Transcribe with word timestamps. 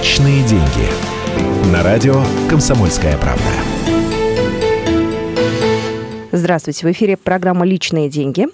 Личные 0.00 0.42
деньги. 0.44 1.70
На 1.70 1.82
радио 1.82 2.22
«Комсомольская 2.48 3.18
правда». 3.18 3.44
Здравствуйте, 6.32 6.86
в 6.86 6.90
эфире 6.92 7.18
программа 7.18 7.66
«Личные 7.66 8.08
деньги». 8.08 8.46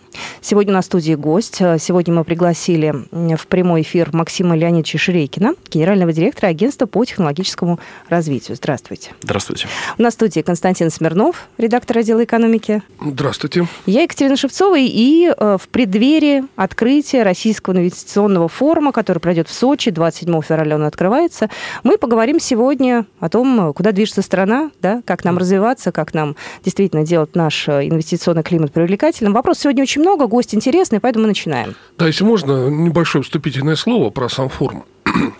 Сегодня 0.48 0.74
на 0.74 0.82
студии 0.82 1.14
гость. 1.14 1.56
Сегодня 1.56 2.14
мы 2.14 2.22
пригласили 2.22 2.94
в 3.10 3.48
прямой 3.48 3.82
эфир 3.82 4.10
Максима 4.12 4.56
Леонидовича 4.56 4.96
Ширейкина, 4.96 5.54
генерального 5.68 6.12
директора 6.12 6.50
агентства 6.50 6.86
по 6.86 7.04
технологическому 7.04 7.80
развитию. 8.08 8.56
Здравствуйте. 8.56 9.10
Здравствуйте. 9.22 9.66
У 9.98 10.02
нас 10.02 10.12
в 10.12 10.14
студии 10.14 10.42
Константин 10.42 10.92
Смирнов, 10.92 11.48
редактор 11.58 11.98
отдела 11.98 12.22
экономики. 12.22 12.80
Здравствуйте. 13.04 13.66
Я 13.86 14.02
Екатерина 14.02 14.36
Шевцова, 14.36 14.78
и 14.78 15.34
э, 15.36 15.58
в 15.60 15.68
преддверии 15.68 16.44
открытия 16.54 17.24
Российского 17.24 17.74
инвестиционного 17.74 18.46
форума, 18.46 18.92
который 18.92 19.18
пройдет 19.18 19.48
в 19.48 19.52
Сочи, 19.52 19.90
27 19.90 20.42
февраля 20.42 20.76
он 20.76 20.84
открывается, 20.84 21.50
мы 21.82 21.98
поговорим 21.98 22.38
сегодня 22.38 23.04
о 23.18 23.28
том, 23.28 23.74
куда 23.74 23.90
движется 23.90 24.22
страна, 24.22 24.70
да, 24.80 25.02
как 25.06 25.24
нам 25.24 25.38
развиваться, 25.38 25.90
как 25.90 26.14
нам 26.14 26.36
действительно 26.62 27.04
делать 27.04 27.34
наш 27.34 27.68
э, 27.68 27.88
инвестиционный 27.88 28.44
климат 28.44 28.72
привлекательным. 28.72 29.32
Вопрос 29.32 29.58
сегодня 29.58 29.82
очень 29.82 30.02
много, 30.02 30.28
гость 30.36 30.54
интересный, 30.54 31.00
поэтому 31.00 31.26
начинаем. 31.26 31.74
Да, 31.96 32.06
если 32.06 32.22
можно, 32.22 32.68
небольшое 32.68 33.24
вступительное 33.24 33.74
слово 33.74 34.10
про 34.10 34.28
сам 34.28 34.50
форум. 34.50 34.84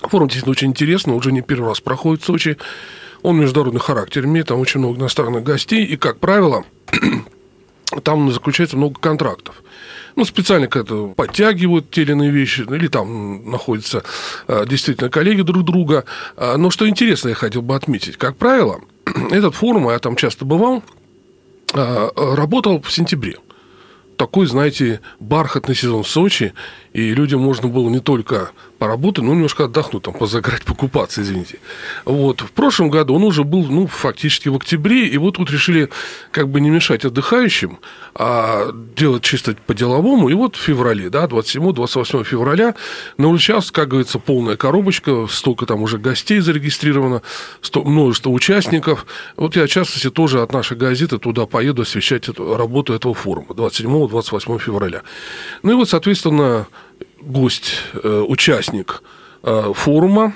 Форум 0.00 0.28
действительно 0.28 0.52
очень 0.52 0.68
интересный, 0.68 1.14
уже 1.14 1.30
не 1.30 1.42
первый 1.42 1.68
раз 1.68 1.80
проходит 1.82 2.22
в 2.22 2.24
Сочи. 2.24 2.56
Он 3.20 3.38
международный 3.38 3.82
характер 3.82 4.24
имеет, 4.24 4.46
там 4.46 4.58
очень 4.58 4.80
много 4.80 4.98
иностранных 4.98 5.42
гостей, 5.42 5.84
и, 5.84 5.98
как 5.98 6.18
правило, 6.20 6.64
там 8.02 8.32
заключается 8.32 8.78
много 8.78 8.98
контрактов. 8.98 9.62
Ну, 10.16 10.24
специально 10.24 10.68
как-то 10.68 11.08
подтягивают 11.08 11.90
те 11.90 12.00
или 12.00 12.12
иные 12.12 12.30
вещи, 12.30 12.62
или 12.62 12.88
там 12.88 13.50
находятся 13.50 14.02
а, 14.48 14.64
действительно 14.64 15.10
коллеги 15.10 15.42
друг 15.42 15.64
друга. 15.64 16.06
А, 16.38 16.56
но 16.56 16.70
что 16.70 16.88
интересно, 16.88 17.28
я 17.28 17.34
хотел 17.34 17.60
бы 17.60 17.76
отметить, 17.76 18.16
как 18.16 18.36
правило, 18.36 18.80
этот 19.30 19.54
форум, 19.54 19.90
я 19.90 19.98
там 19.98 20.16
часто 20.16 20.46
бывал, 20.46 20.82
а, 21.74 22.10
работал 22.34 22.80
в 22.80 22.90
сентябре 22.90 23.36
такой, 24.20 24.44
знаете, 24.44 25.00
бархатный 25.18 25.74
сезон 25.74 26.02
в 26.02 26.08
Сочи, 26.08 26.52
и 26.92 27.14
людям 27.14 27.40
можно 27.40 27.68
было 27.68 27.88
не 27.88 28.00
только 28.00 28.50
поработать, 28.78 29.22
но 29.22 29.34
немножко 29.34 29.64
отдохнуть, 29.64 30.02
там, 30.02 30.14
позаграть, 30.14 30.62
покупаться, 30.64 31.22
извините. 31.22 31.58
Вот. 32.04 32.40
В 32.40 32.50
прошлом 32.50 32.90
году 32.90 33.14
он 33.14 33.22
уже 33.22 33.44
был, 33.44 33.64
ну, 33.66 33.86
фактически 33.86 34.48
в 34.48 34.56
октябре, 34.56 35.06
и 35.06 35.18
вот 35.18 35.36
тут 35.36 35.50
решили 35.50 35.90
как 36.32 36.48
бы 36.48 36.60
не 36.60 36.70
мешать 36.70 37.04
отдыхающим, 37.04 37.78
а 38.14 38.72
делать 38.96 39.22
чисто 39.22 39.54
по-деловому. 39.66 40.30
И 40.30 40.34
вот 40.34 40.56
в 40.56 40.60
феврале, 40.60 41.10
да, 41.10 41.26
27-28 41.26 42.24
февраля 42.24 42.74
началась, 43.18 43.70
как 43.70 43.88
говорится, 43.88 44.18
полная 44.18 44.56
коробочка, 44.56 45.26
столько 45.28 45.66
там 45.66 45.82
уже 45.82 45.98
гостей 45.98 46.40
зарегистрировано, 46.40 47.22
множество 47.74 48.30
участников. 48.30 49.06
Вот 49.36 49.56
я, 49.56 49.66
в 49.66 49.68
частности, 49.68 50.10
тоже 50.10 50.42
от 50.42 50.52
нашей 50.52 50.76
газеты 50.76 51.18
туда 51.18 51.46
поеду 51.46 51.82
освещать 51.82 52.28
эту, 52.28 52.56
работу 52.56 52.94
этого 52.94 53.14
форума 53.14 53.48
27-28 53.50 54.58
февраля. 54.58 55.02
Ну 55.62 55.72
и 55.72 55.74
вот, 55.74 55.88
соответственно, 55.88 56.66
гость, 57.20 57.72
э, 57.94 58.24
участник 58.26 59.02
э, 59.42 59.72
форума, 59.74 60.34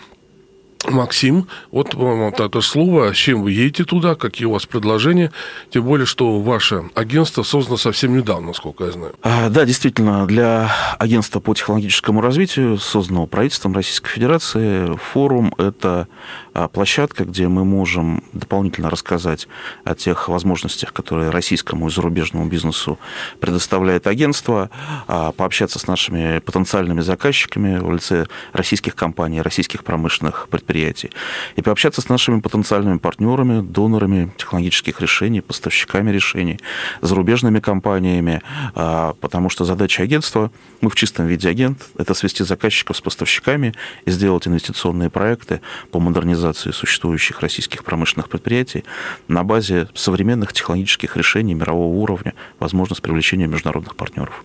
Максим, 0.91 1.49
вот 1.71 1.95
вам 1.95 2.29
это 2.29 2.61
слово, 2.61 3.13
с 3.13 3.17
чем 3.17 3.43
вы 3.43 3.53
едете 3.53 3.85
туда, 3.85 4.15
какие 4.15 4.47
у 4.47 4.53
вас 4.53 4.67
предложения, 4.67 5.33
тем 5.71 5.85
более, 5.85 6.07
что 6.07 6.41
ваше 6.41 6.85
агентство 6.95 7.43
создано 7.43 7.77
совсем 7.77 8.17
недавно, 8.17 8.49
насколько 8.49 8.85
я 8.85 8.93
знаю. 8.93 9.15
А, 9.23 9.49
да, 9.49 9.65
действительно, 9.65 10.27
для 10.27 10.71
агентства 10.99 11.41
по 11.41 11.55
технологическому 11.55 12.21
развитию, 12.21 12.79
созданного 12.79 13.27
правительством 13.27 13.75
Российской 13.75 14.11
Федерации, 14.11 14.97
форум– 14.97 15.55
это 15.59 16.07
а, 16.53 16.69
площадка, 16.69 17.25
где 17.25 17.49
мы 17.49 17.65
можем 17.65 18.23
дополнительно 18.33 18.91
рассказать 18.91 19.49
о 19.85 19.95
тех 19.95 20.29
возможностях, 20.29 20.93
которые 20.93 21.31
российскому 21.31 21.89
и 21.89 21.91
зарубежному 21.91 22.47
бизнесу 22.47 22.99
предоставляет 23.41 24.07
агентство, 24.07 24.71
а, 25.07 25.33
пообщаться 25.33 25.79
с 25.79 25.87
нашими 25.87 26.39
потенциальными 26.41 27.01
заказчиками 27.01 27.79
в 27.79 27.93
лице 27.93 28.27
российских 28.53 28.95
компаний, 28.95 29.41
российских 29.41 29.83
промышленных 29.83 30.49
предприятий, 30.51 30.74
и 30.79 31.63
пообщаться 31.63 32.01
с 32.01 32.09
нашими 32.09 32.41
потенциальными 32.41 32.99
партнерами, 32.99 33.61
донорами 33.61 34.33
технологических 34.37 35.01
решений, 35.01 35.41
поставщиками 35.41 36.11
решений, 36.11 36.59
зарубежными 37.01 37.61
компаниями, 37.61 38.43
а, 38.75 39.15
потому 39.21 39.51
что 39.51 39.65
задача 39.65 40.03
агентства, 40.03 40.51
мы 40.81 40.91
в 40.91 40.95
чистом 40.95 41.27
виде 41.27 41.49
агент, 41.49 41.87
это 41.99 42.15
свести 42.15 42.45
заказчиков 42.45 42.97
с 42.97 43.01
поставщиками 43.01 43.75
и 44.05 44.11
сделать 44.11 44.47
инвестиционные 44.47 45.11
проекты 45.11 45.61
по 45.91 46.01
модернизации 46.01 46.71
существующих 46.71 47.41
российских 47.41 47.85
промышленных 47.85 48.29
предприятий 48.29 48.85
на 49.29 49.45
базе 49.45 49.89
современных 49.95 50.53
технологических 50.53 51.17
решений 51.17 51.55
мирового 51.55 51.95
уровня, 51.95 52.35
возможно, 52.59 52.97
с 52.97 53.01
привлечением 53.01 53.51
международных 53.51 53.97
партнеров. 53.97 54.45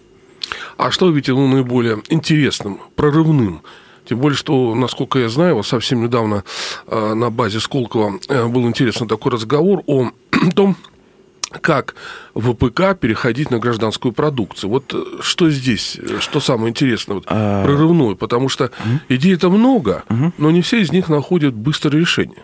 А 0.77 0.91
что 0.91 1.07
вы 1.07 1.13
видите 1.13 1.33
ну, 1.33 1.47
наиболее 1.47 2.01
интересным, 2.09 2.79
прорывным 2.95 3.61
тем 4.09 4.17
более, 4.17 4.35
что, 4.35 4.73
насколько 4.73 5.19
я 5.19 5.29
знаю, 5.29 5.55
вот 5.55 5.67
совсем 5.67 6.01
недавно 6.01 6.43
э, 6.87 7.13
на 7.13 7.29
базе 7.29 7.59
Сколково 7.59 8.19
э, 8.27 8.47
был 8.47 8.67
интересный 8.67 9.07
такой 9.07 9.33
разговор 9.33 9.83
о 9.85 10.09
том, 10.55 10.75
как 11.61 11.93
ВПК 12.33 12.97
переходить 12.99 13.51
на 13.51 13.59
гражданскую 13.59 14.11
продукцию. 14.11 14.71
Вот 14.71 14.91
э, 14.95 15.21
что 15.21 15.51
здесь, 15.51 15.99
что 16.21 16.39
самое 16.39 16.71
интересное, 16.71 17.15
вот, 17.15 17.25
а... 17.27 17.63
прорывное, 17.63 18.15
потому 18.15 18.49
что 18.49 18.71
идей-то 19.09 19.51
много, 19.51 20.03
но 20.39 20.49
не 20.49 20.63
все 20.63 20.81
из 20.81 20.91
них 20.91 21.07
находят 21.07 21.53
быстрое 21.53 22.01
решение. 22.01 22.43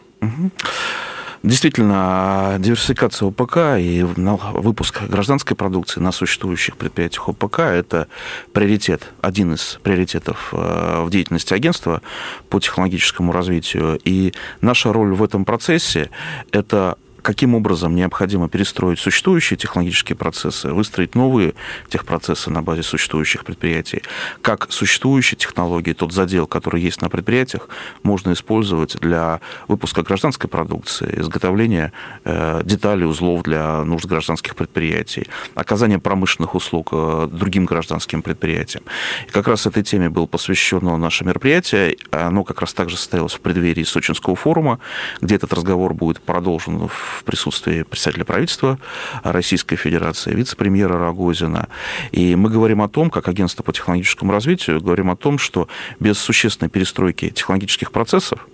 Действительно, 1.43 2.55
диверсификация 2.59 3.27
ОПК 3.27 3.77
и 3.79 4.03
выпуск 4.03 5.03
гражданской 5.03 5.55
продукции 5.55 5.99
на 5.99 6.11
существующих 6.11 6.77
предприятиях 6.77 7.29
ОПК– 7.29 7.59
это 7.59 8.07
приоритет, 8.53 9.11
один 9.21 9.53
из 9.53 9.79
приоритетов 9.83 10.49
э, 10.53 11.03
в 11.03 11.09
деятельности 11.09 11.53
агентства 11.53 12.01
по 12.49 12.59
технологическому 12.59 13.31
развитию. 13.31 13.99
И 14.03 14.33
наша 14.61 14.91
роль 14.91 15.13
в 15.13 15.23
этом 15.23 15.45
процессе– 15.45 16.09
это 16.51 16.97
каким 17.25 17.55
образом 17.55 17.95
необходимо 17.95 18.47
перестроить 18.47 18.99
существующие 18.99 19.57
технологические 19.57 20.15
процессы, 20.15 20.71
выстроить 20.71 21.15
новые 21.15 21.55
техпроцессы 21.89 22.51
на 22.51 22.61
базе 22.61 22.83
существующих 22.83 23.43
предприятий, 23.43 24.03
как 24.43 24.71
существующие 24.71 25.35
технологии, 25.35 25.93
тот 25.93 26.13
задел, 26.13 26.45
который 26.45 26.83
есть 26.83 27.01
на 27.01 27.09
предприятиях, 27.09 27.67
можно 28.03 28.31
использовать 28.33 28.97
для 28.99 29.41
выпуска 29.67 30.03
гражданской 30.03 30.47
продукции, 30.47 31.19
изготовления 31.19 31.93
э, 32.25 32.61
деталей, 32.63 33.05
узлов 33.05 33.41
для 33.41 33.83
нужд 33.83 34.05
гражданских 34.05 34.55
предприятий, 34.55 35.25
оказания 35.55 35.97
промышленных 35.97 36.53
услуг 36.53 36.89
э, 36.91 37.27
другим 37.31 37.65
гражданским 37.65 38.21
предприятиям. 38.21 38.83
И 39.27 39.31
как 39.31 39.47
раз 39.47 39.65
этой 39.65 39.81
теме 39.81 40.11
было 40.11 40.27
посвящено 40.27 40.95
наше 40.97 41.25
мероприятие. 41.25 41.97
Оно 42.11 42.43
как 42.43 42.61
раз 42.61 42.75
также 42.75 42.97
состоялось 42.97 43.33
в 43.33 43.39
преддверии 43.39 43.83
Сочинского 43.83 44.35
форума, 44.35 44.77
где 45.21 45.33
этот 45.33 45.53
разговор 45.53 45.95
будет 45.95 46.21
продолжен 46.21 46.87
в 46.87 47.14
в 47.15 47.23
присутствии 47.23 47.83
представителя 47.83 48.25
правительства 48.25 48.79
Российской 49.23 49.75
Федерации, 49.75 50.33
вице-премьера 50.33 50.97
Рогозина. 50.97 51.69
И 52.11 52.35
мы 52.35 52.49
говорим 52.49 52.81
о 52.81 52.89
том, 52.89 53.09
как 53.09 53.27
агентство 53.27 53.63
по 53.63 53.73
технологическому 53.73 54.31
развитию, 54.31 54.81
говорим 54.81 55.09
о 55.09 55.15
том, 55.15 55.37
что 55.37 55.67
без 55.99 56.17
существенной 56.17 56.69
перестройки 56.69 57.29
технологических 57.29 57.91
процессов, 57.91 58.47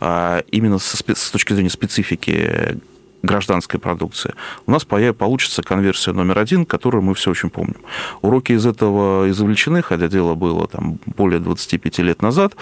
а, 0.00 0.42
именно 0.50 0.78
с 0.78 1.30
точки 1.30 1.52
зрения 1.52 1.70
специфики 1.70 2.78
гражданской 3.22 3.80
продукции, 3.80 4.34
у 4.66 4.70
нас 4.70 4.84
получится 4.84 5.62
конверсия 5.62 6.12
номер 6.12 6.38
один, 6.38 6.66
которую 6.66 7.02
мы 7.02 7.14
все 7.14 7.30
очень 7.30 7.50
помним. 7.50 7.80
Уроки 8.20 8.52
из 8.52 8.66
этого 8.66 9.28
извлечены, 9.30 9.82
хотя 9.82 10.08
дело 10.08 10.34
было 10.34 10.68
там 10.68 10.98
более 11.06 11.40
25 11.40 11.98
лет 12.02 12.22
назад, 12.22 12.54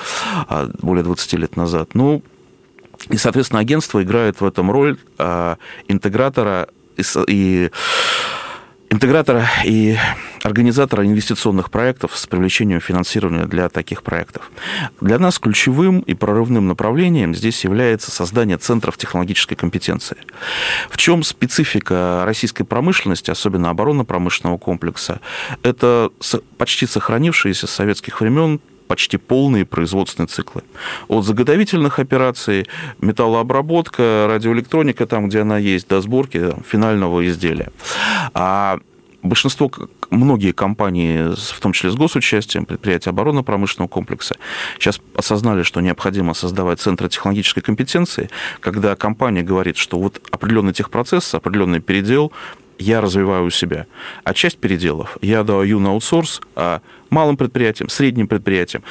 а, 0.48 0.70
более 0.80 1.02
20 1.02 1.36
лет 1.36 1.56
назад. 1.56 1.90
Ну, 1.94 2.22
и, 3.08 3.16
соответственно, 3.16 3.60
агентство 3.60 4.02
играет 4.02 4.40
в 4.40 4.44
этом 4.44 4.70
роль 4.70 4.98
э, 5.18 5.56
интегратора 5.88 6.68
и 7.26 7.70
интегратора 8.92 9.48
и 9.64 9.96
организатора 10.42 11.06
инвестиционных 11.06 11.70
проектов 11.70 12.16
с 12.16 12.26
привлечением 12.26 12.80
финансирования 12.80 13.46
для 13.46 13.70
таких 13.70 14.02
проектов. 14.02 14.50
Для 15.00 15.18
нас 15.18 15.38
ключевым 15.38 16.00
и 16.00 16.12
прорывным 16.12 16.68
направлением 16.68 17.34
здесь 17.34 17.64
является 17.64 18.10
создание 18.10 18.58
центров 18.58 18.98
технологической 18.98 19.56
компетенции. 19.56 20.18
В 20.90 20.98
чем 20.98 21.22
специфика 21.22 22.24
российской 22.26 22.64
промышленности, 22.64 23.30
особенно 23.30 23.70
оборонно-промышленного 23.70 24.58
комплекса? 24.58 25.20
Это 25.62 26.10
почти 26.58 26.86
сохранившиеся 26.86 27.66
с 27.66 27.70
советских 27.70 28.20
времен 28.20 28.60
почти 28.86 29.16
полные 29.16 29.64
производственные 29.64 30.28
циклы. 30.28 30.62
От 31.08 31.24
заготовительных 31.24 31.98
операций, 31.98 32.66
металлообработка, 33.00 34.26
радиоэлектроника, 34.28 35.06
там, 35.06 35.28
где 35.28 35.40
она 35.40 35.58
есть, 35.58 35.88
до 35.88 36.00
сборки 36.00 36.38
там, 36.38 36.62
финального 36.66 37.26
изделия. 37.26 37.70
А 38.34 38.78
большинство, 39.22 39.70
многие 40.10 40.52
компании, 40.52 41.34
в 41.34 41.60
том 41.60 41.72
числе 41.72 41.90
с 41.90 41.94
госучастием, 41.94 42.66
предприятия 42.66 43.10
оборонно-промышленного 43.10 43.88
комплекса, 43.88 44.36
сейчас 44.78 45.00
осознали, 45.14 45.62
что 45.62 45.80
необходимо 45.80 46.34
создавать 46.34 46.80
центры 46.80 47.08
технологической 47.08 47.62
компетенции, 47.62 48.30
когда 48.60 48.96
компания 48.96 49.42
говорит, 49.42 49.76
что 49.76 49.98
вот 49.98 50.20
определенный 50.30 50.72
техпроцесс, 50.72 51.34
определенный 51.34 51.80
передел 51.80 52.32
я 52.78 53.00
развиваю 53.00 53.44
у 53.44 53.50
себя. 53.50 53.86
А 54.24 54.34
часть 54.34 54.58
переделов 54.58 55.16
я 55.20 55.44
даю 55.44 55.78
на 55.78 55.90
аутсорс 55.90 56.40
а 56.56 56.80
малым 57.12 57.36
предприятиям, 57.36 57.88
средним 57.88 58.26
предприятиям 58.26 58.82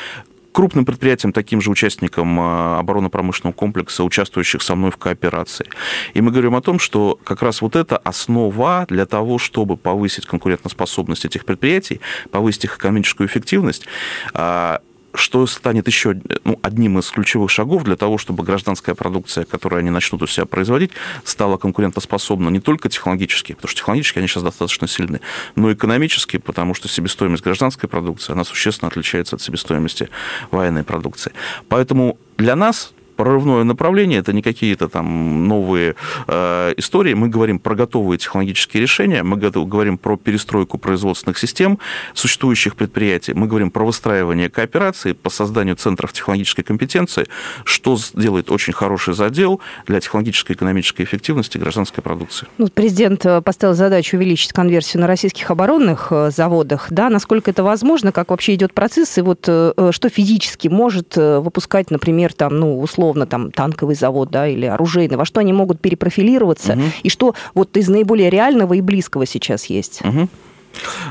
крупным 0.52 0.86
предприятиям, 0.86 1.34
таким 1.34 1.62
же 1.62 1.72
участникам 1.72 2.38
а, 2.40 2.80
оборонно-промышленного 2.80 3.54
комплекса, 3.54 4.04
участвующих 4.04 4.62
со 4.62 4.76
мной 4.76 4.92
в 4.92 4.98
кооперации. 4.98 5.66
И 6.14 6.22
мы 6.22 6.32
говорим 6.32 6.56
о 6.56 6.62
том, 6.62 6.80
что 6.80 7.18
как 7.24 7.42
раз 7.42 7.62
вот 7.62 7.76
это 7.76 7.98
основа 7.98 8.86
для 8.90 9.06
того, 9.06 9.38
чтобы 9.38 9.78
повысить 9.78 10.26
конкурентоспособность 10.26 11.26
этих 11.26 11.46
предприятий, 11.46 12.02
повысить 12.32 12.66
их 12.66 12.78
экономическую 12.78 13.28
эффективность, 13.28 13.86
а, 14.34 14.82
что 15.14 15.46
станет 15.48 15.88
еще 15.88 16.20
ну, 16.44 16.60
одним 16.62 17.00
из 17.00 17.10
ключевых 17.10 17.50
шагов 17.50 17.84
для 17.84 17.96
того, 17.96 18.18
чтобы 18.18 18.44
гражданская 18.44 18.96
продукция, 18.96 19.46
которую 19.46 19.80
они 19.80 19.90
начнут 19.90 20.22
у 20.22 20.28
себя 20.28 20.46
производить, 20.46 20.92
стала 21.24 21.58
конкурентоспособна 21.58 22.50
не 22.50 22.60
только 22.60 22.90
технологически, 22.90 23.54
потому 23.54 23.70
что 23.70 23.80
технологически 23.80 24.20
они 24.20 24.28
сейчас 24.28 24.44
достаточно 24.44 24.88
сильны, 24.88 25.22
но 25.56 25.70
и 25.70 25.74
экономически, 25.74 26.38
потому 26.38 26.74
что 26.74 26.88
себестоимость 26.88 27.44
гражданской 27.44 27.90
продукции, 27.90 28.34
она 28.34 28.44
существенно 28.44 28.90
отличается 28.90 29.36
от 29.36 29.42
себестоимости 29.42 30.10
военной 30.52 30.84
продукции. 30.84 31.34
Поэтому 31.68 32.18
для 32.38 32.56
нас 32.56 32.94
прорывное 33.16 33.64
направление, 33.64 34.20
это 34.20 34.34
не 34.34 34.42
какие-то 34.42 34.88
там 34.88 35.48
новые 35.48 35.96
э, 36.28 36.74
истории. 36.78 37.14
Мы 37.14 37.30
говорим 37.30 37.60
про 37.60 37.76
готовые 37.76 38.18
технологические 38.18 38.82
решения, 38.82 39.24
мы 39.24 39.38
говорим 39.38 39.98
про 39.98 40.18
перестройку 40.18 40.78
производственных 40.78 41.38
систем 41.38 41.80
существующих 42.14 42.76
предприятий, 42.76 43.34
мы 43.34 43.48
говорим 43.48 43.72
про 43.72 43.86
выстраивание 43.86 44.50
кооперации 44.50 45.14
по 45.14 45.30
созданию 45.30 45.76
центров 45.76 46.14
технологической 46.14 46.64
компетенции, 46.64 47.26
что 47.64 47.98
делает 48.14 48.52
очень 48.52 48.74
хороший 48.74 49.14
задел 49.14 49.62
для 49.88 50.00
технологической 50.00 50.56
и 50.56 50.58
экономической 50.58 51.04
эффективности 51.04 51.58
гражданской 51.58 52.04
продукции. 52.04 52.48
Ну, 52.58 52.68
президент 52.68 53.26
э, 53.26 53.42
поставил 53.42 53.76
задачу 53.76 54.18
увеличить 54.18 54.54
конверсию 54.54 55.02
на 55.02 55.08
российских 55.08 55.50
оборонных 55.52 56.08
э, 56.12 56.32
заводах. 56.32 56.88
Да, 56.90 57.10
насколько 57.10 57.52
это 57.52 57.64
возможно, 57.64 58.12
как 58.12 58.30
вообще 58.30 58.56
идет 58.56 58.74
процесс, 58.74 59.18
и 59.18 59.22
вот 59.22 59.46
э, 59.48 59.92
что 59.92 60.10
физически 60.10 60.68
может 60.68 61.16
выпускать, 61.16 61.92
например, 61.92 62.34
там, 62.34 62.60
ну, 62.60 62.80
условно, 62.80 63.01
условно 63.02 63.26
там 63.26 63.52
танковый 63.52 63.96
завод, 63.96 64.30
да, 64.30 64.48
или 64.48 64.66
оружейный, 64.66 65.18
во 65.18 65.26
что 65.26 65.40
они 65.40 65.54
могут 65.54 65.82
перепрофилироваться, 65.82 66.74
угу. 66.74 66.84
и 67.04 67.10
что 67.10 67.34
вот 67.56 67.76
из 67.78 67.90
наиболее 67.90 68.30
реального 68.30 68.76
и 68.76 68.82
близкого 68.82 69.26
сейчас 69.26 69.66
есть? 69.66 70.02
Угу. 70.04 70.30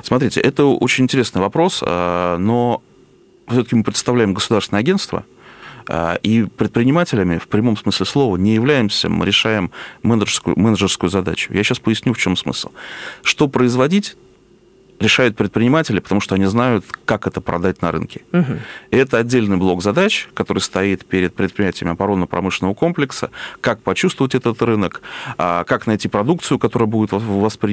Смотрите, 0.05 0.41
это 0.41 0.65
очень 0.65 1.05
интересный 1.05 1.41
вопрос, 1.41 1.83
а, 1.85 2.39
но 2.39 2.81
все-таки 3.49 3.75
мы 3.75 3.83
представляем 3.83 4.35
государственное 4.35 4.81
агентство, 4.81 5.25
а, 5.89 6.15
и 6.23 6.45
предпринимателями 6.45 7.39
в 7.39 7.49
прямом 7.49 7.77
смысле 7.77 8.07
слова 8.07 8.37
не 8.37 8.55
являемся, 8.55 9.09
мы 9.09 9.27
решаем 9.27 9.73
менеджерскую, 10.05 10.57
менеджерскую 10.59 11.11
задачу. 11.11 11.53
Я 11.53 11.65
сейчас 11.65 11.81
поясню, 11.81 12.15
в 12.15 12.19
чем 12.19 12.37
смысл. 12.37 12.71
Что 13.23 13.49
производить, 13.49 14.17
решают 15.01 15.37
предприниматели, 15.37 15.99
потому 15.99 16.21
что 16.21 16.35
они 16.35 16.45
знают, 16.45 16.85
как 17.05 17.27
это 17.27 17.41
продать 17.41 17.83
на 17.83 17.91
рынке. 17.91 18.21
Угу. 18.33 18.59
И 18.91 18.97
это 18.97 19.17
отдельный 19.19 19.57
блок 19.57 19.83
задач, 19.83 20.29
который 20.35 20.59
стоит 20.59 21.07
перед 21.07 21.35
предприятиями 21.35 21.93
оборонно-промышленного 21.93 22.75
комплекса, 22.75 23.31
как 23.61 23.83
почувствовать 23.83 24.35
этот 24.35 24.61
рынок, 24.63 25.01
а, 25.39 25.65
как 25.65 25.87
найти 25.87 26.09
продукцию, 26.09 26.59
которая 26.59 26.87
будет 26.87 27.13
воспринята, 27.13 27.71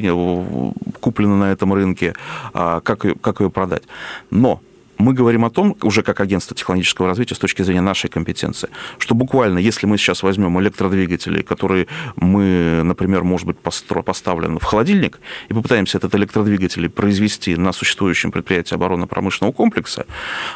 куплена 1.00 1.35
на 1.38 1.51
этом 1.51 1.74
рынке, 1.74 2.15
а, 2.53 2.79
как 2.79 3.03
ее, 3.03 3.15
как 3.15 3.41
ее 3.41 3.50
продать. 3.50 3.83
Но 4.31 4.62
мы 4.98 5.14
говорим 5.14 5.46
о 5.46 5.50
том, 5.50 5.76
уже 5.82 6.04
как 6.04 6.20
агентство 6.20 6.56
технологического 6.56 7.08
развития 7.08 7.36
с 7.36 7.40
точки 7.40 7.62
зрения 7.62 7.82
нашей 7.82 8.10
компетенции, 8.10 8.70
что 8.98 9.16
буквально, 9.16 9.60
если 9.60 9.86
мы 9.86 9.98
сейчас 9.98 10.24
возьмем 10.24 10.60
электродвигатели, 10.60 11.42
которые 11.42 11.88
мы, 12.16 12.82
например, 12.84 13.24
может 13.24 13.48
быть, 13.48 13.58
поставлены 13.58 14.60
в 14.60 14.64
холодильник, 14.64 15.20
и 15.50 15.54
попытаемся 15.54 15.98
этот 15.98 16.16
электродвигатель 16.16 16.90
произвести 16.90 17.56
на 17.56 17.72
существующем 17.72 18.32
предприятии 18.32 18.76
оборонно-промышленного 18.76 19.54
комплекса, 19.54 20.06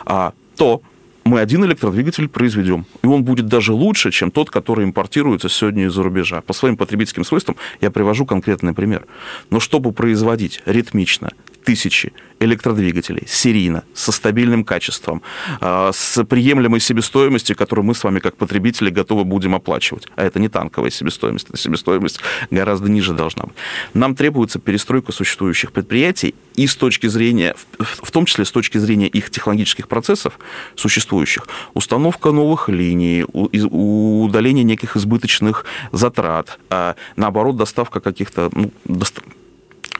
а, 0.05 0.33
то 0.55 0.81
мы 1.23 1.39
один 1.39 1.63
электродвигатель 1.65 2.27
произведем. 2.27 2.85
И 3.03 3.07
он 3.07 3.23
будет 3.23 3.45
даже 3.45 3.73
лучше, 3.73 4.11
чем 4.11 4.31
тот, 4.31 4.49
который 4.49 4.85
импортируется 4.85 5.49
сегодня 5.49 5.85
из-за 5.85 6.03
рубежа. 6.03 6.41
По 6.41 6.53
своим 6.53 6.77
потребительским 6.77 7.23
свойствам 7.23 7.57
я 7.79 7.91
привожу 7.91 8.25
конкретный 8.25 8.73
пример. 8.73 9.05
Но 9.49 9.59
чтобы 9.59 9.91
производить 9.91 10.61
ритмично 10.65 11.31
тысячи 11.63 12.13
электродвигателей 12.41 13.23
серийно, 13.27 13.83
со 13.93 14.11
стабильным 14.11 14.65
качеством, 14.65 15.21
а, 15.59 15.91
с 15.93 16.23
приемлемой 16.25 16.79
себестоимостью, 16.79 17.55
которую 17.55 17.85
мы 17.85 17.93
с 17.93 18.03
вами 18.03 18.19
как 18.19 18.35
потребители 18.35 18.89
готовы 18.89 19.23
будем 19.23 19.53
оплачивать. 19.55 20.07
А 20.15 20.23
это 20.23 20.39
не 20.39 20.49
танковая 20.49 20.89
себестоимость, 20.89 21.49
это 21.49 21.57
себестоимость 21.57 22.19
гораздо 22.49 22.89
ниже 22.89 23.13
должна 23.13 23.43
быть. 23.43 23.55
Нам 23.93 24.15
требуется 24.15 24.59
перестройка 24.59 25.11
существующих 25.11 25.71
предприятий 25.71 26.33
и 26.55 26.65
с 26.67 26.75
точки 26.75 27.07
зрения, 27.07 27.55
в 27.77 28.11
том 28.11 28.25
числе 28.25 28.43
с 28.43 28.51
точки 28.51 28.79
зрения 28.79 29.07
их 29.07 29.29
технологических 29.29 29.87
процессов 29.87 30.39
существующих, 30.75 31.47
установка 31.73 32.31
новых 32.31 32.69
линий, 32.69 33.23
удаление 33.23 34.63
неких 34.63 34.97
избыточных 34.97 35.65
затрат, 35.91 36.59
а 36.69 36.95
наоборот, 37.15 37.55
доставка 37.55 37.99
каких-то 37.99 38.49
ну, 38.53 38.71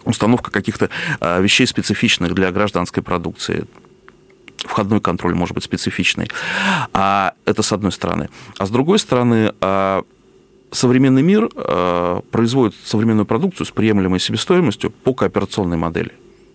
установка 0.06 0.52
каких-то 0.52 0.90
а, 1.20 1.40
вещей 1.40 1.68
специфичных 1.68 2.34
для 2.34 2.52
гражданской 2.52 3.04
продукции 3.04 3.66
входной 4.58 5.02
контроль 5.02 5.34
может 5.34 5.56
быть 5.56 5.64
специфичный. 5.64 6.30
А 6.94 7.34
это 7.46 7.64
с 7.64 7.72
одной 7.72 7.92
стороны. 7.92 8.30
А 8.58 8.66
с 8.66 8.70
другой 8.70 9.00
стороны, 9.00 9.54
а, 9.62 10.04
современный 10.72 11.24
мир 11.24 11.50
а, 11.56 12.22
производит 12.32 12.76
современную 12.84 13.26
продукцию 13.26 13.66
с 13.66 13.72
приемлемой 13.72 14.20
себестоимостью 14.20 14.92
по 14.92 15.14
кооперационной 15.14 15.78
модели. 15.78 16.12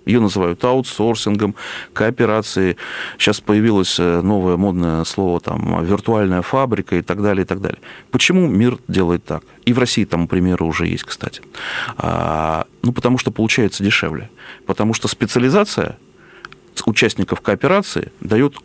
Ее 0.07 0.21
называют 0.21 0.65
аутсорсингом, 0.65 1.55
кооперацией. 1.93 2.77
Сейчас 3.19 3.41
появилось 3.41 3.99
э, 3.99 4.23
новое 4.23 4.57
модное 4.57 5.05
слово, 5.05 5.41
там, 5.41 5.85
виртуальная 5.85 6.43
фабрика 6.43 6.97
и 6.97 7.03
так 7.03 7.21
далее, 7.23 7.45
и 7.45 7.47
так 7.47 7.61
далее. 7.61 7.81
Почему 8.11 8.47
мир 8.47 8.79
делает 8.89 9.25
так? 9.25 9.43
И 9.65 9.73
в 9.73 9.79
России 9.79 10.05
тому 10.05 10.29
примеры 10.29 10.65
уже 10.65 10.87
есть, 10.87 11.05
кстати. 11.05 11.43
А, 11.99 12.67
ну, 12.83 12.93
потому 12.93 13.19
что 13.19 13.31
получается 13.33 13.83
дешевле. 13.83 14.31
Потому 14.65 14.95
что 14.95 15.09
специализация 15.09 15.99
участников 16.87 17.41
кооперации 17.41 18.13
дает 18.21 18.57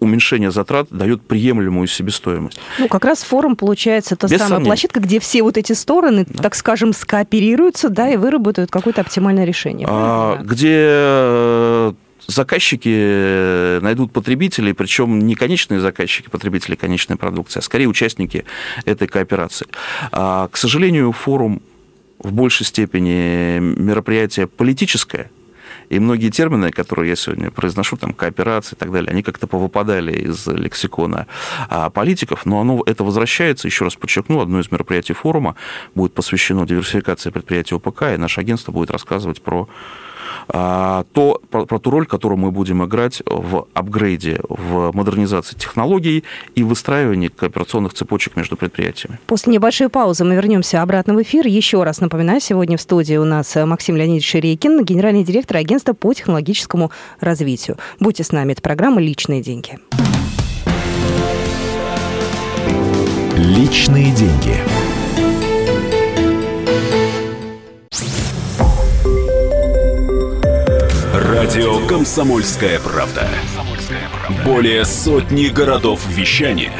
уменьшение 0.00 0.50
затрат 0.50 0.88
дает 0.90 1.22
приемлемую 1.22 1.86
себестоимость. 1.86 2.58
Ну, 2.78 2.88
как 2.88 3.04
раз 3.04 3.22
форум 3.22 3.56
получается 3.56 4.16
та 4.16 4.26
Без 4.26 4.38
самая 4.38 4.48
сомнений. 4.48 4.68
площадка, 4.70 5.00
где 5.00 5.20
все 5.20 5.42
вот 5.42 5.56
эти 5.56 5.72
стороны, 5.72 6.26
да. 6.28 6.42
так 6.42 6.54
скажем, 6.54 6.92
скооперируются, 6.92 7.88
да, 7.88 8.10
и 8.10 8.16
выработают 8.16 8.70
какое-то 8.70 9.00
оптимальное 9.00 9.44
решение. 9.44 9.86
А, 9.90 10.36
где 10.42 10.76
э, 10.78 11.92
заказчики 12.26 13.80
найдут 13.80 14.12
потребителей, 14.12 14.72
причем 14.72 15.20
не 15.20 15.34
конечные 15.34 15.80
заказчики, 15.80 16.28
потребители 16.28 16.74
конечной 16.74 17.16
продукции, 17.16 17.58
а 17.58 17.62
скорее 17.62 17.86
участники 17.86 18.44
этой 18.84 19.08
кооперации. 19.08 19.66
А, 20.12 20.48
к 20.48 20.56
сожалению, 20.56 21.12
форум 21.12 21.62
в 22.18 22.32
большей 22.32 22.66
степени 22.66 23.58
мероприятие 23.58 24.46
политическое, 24.46 25.30
и 25.88 25.98
многие 25.98 26.30
термины, 26.30 26.70
которые 26.70 27.10
я 27.10 27.16
сегодня 27.16 27.50
произношу, 27.50 27.96
там, 27.96 28.12
кооперация 28.12 28.76
и 28.76 28.78
так 28.78 28.92
далее, 28.92 29.10
они 29.10 29.22
как-то 29.22 29.46
повыпадали 29.46 30.12
из 30.12 30.46
лексикона 30.46 31.26
а, 31.68 31.90
политиков, 31.90 32.46
но 32.46 32.60
оно, 32.60 32.82
это 32.86 33.04
возвращается, 33.04 33.68
еще 33.68 33.84
раз 33.84 33.96
подчеркну, 33.96 34.40
одно 34.40 34.60
из 34.60 34.70
мероприятий 34.70 35.12
форума 35.12 35.56
будет 35.94 36.14
посвящено 36.14 36.66
диверсификации 36.66 37.30
предприятий 37.30 37.74
ОПК, 37.74 38.02
и 38.14 38.16
наше 38.16 38.40
агентство 38.40 38.72
будет 38.72 38.90
рассказывать 38.90 39.42
про 39.42 39.68
то, 40.48 41.40
про, 41.50 41.66
про 41.66 41.78
ту 41.78 41.90
роль, 41.90 42.06
которую 42.06 42.38
мы 42.38 42.50
будем 42.50 42.84
играть 42.84 43.22
в 43.26 43.66
апгрейде, 43.74 44.40
в 44.48 44.92
модернизации 44.94 45.56
технологий 45.56 46.24
и 46.54 46.62
выстраивании 46.62 47.28
кооперационных 47.28 47.94
цепочек 47.94 48.36
между 48.36 48.56
предприятиями. 48.56 49.18
После 49.26 49.52
небольшой 49.52 49.88
паузы 49.88 50.24
мы 50.24 50.34
вернемся 50.34 50.82
обратно 50.82 51.14
в 51.14 51.22
эфир. 51.22 51.46
Еще 51.46 51.82
раз 51.82 52.00
напоминаю, 52.00 52.40
сегодня 52.40 52.76
в 52.76 52.80
студии 52.80 53.16
у 53.16 53.24
нас 53.24 53.54
Максим 53.56 53.96
Леонидович 53.96 54.28
Ширейкин, 54.28 54.84
генеральный 54.84 55.24
директор 55.24 55.58
агентства 55.58 55.92
по 55.92 56.12
технологическому 56.12 56.90
развитию. 57.20 57.76
Будьте 58.00 58.24
с 58.24 58.32
нами, 58.32 58.52
это 58.52 58.62
программа 58.62 59.00
«Личные 59.00 59.42
деньги». 59.42 59.78
Личные 63.36 64.12
деньги. 64.12 64.63
«Комсомольская 72.04 72.78
правда». 72.80 73.26
Более 74.44 74.84
сотни 74.84 75.46
городов 75.46 76.06
вещания 76.06 76.70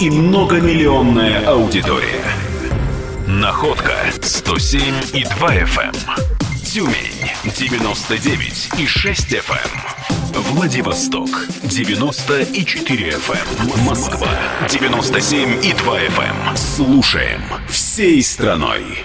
и 0.00 0.08
многомиллионная 0.08 1.46
аудитория. 1.46 2.24
Находка 3.26 3.94
107 4.22 4.82
и 5.12 5.22
2 5.22 5.54
FM. 5.56 5.94
Эм. 5.94 5.94
Тюмень. 6.64 7.30
99 7.44 8.70
и 8.78 8.86
6 8.86 9.34
FM. 9.34 10.32
Владивосток 10.32 11.28
94 11.64 13.10
FM. 13.10 13.84
Москва 13.84 14.30
97 14.70 15.62
и 15.62 15.74
2 15.74 16.00
FM. 16.00 16.56
Слушаем 16.56 17.42
всей 17.68 18.22
страной. 18.22 19.04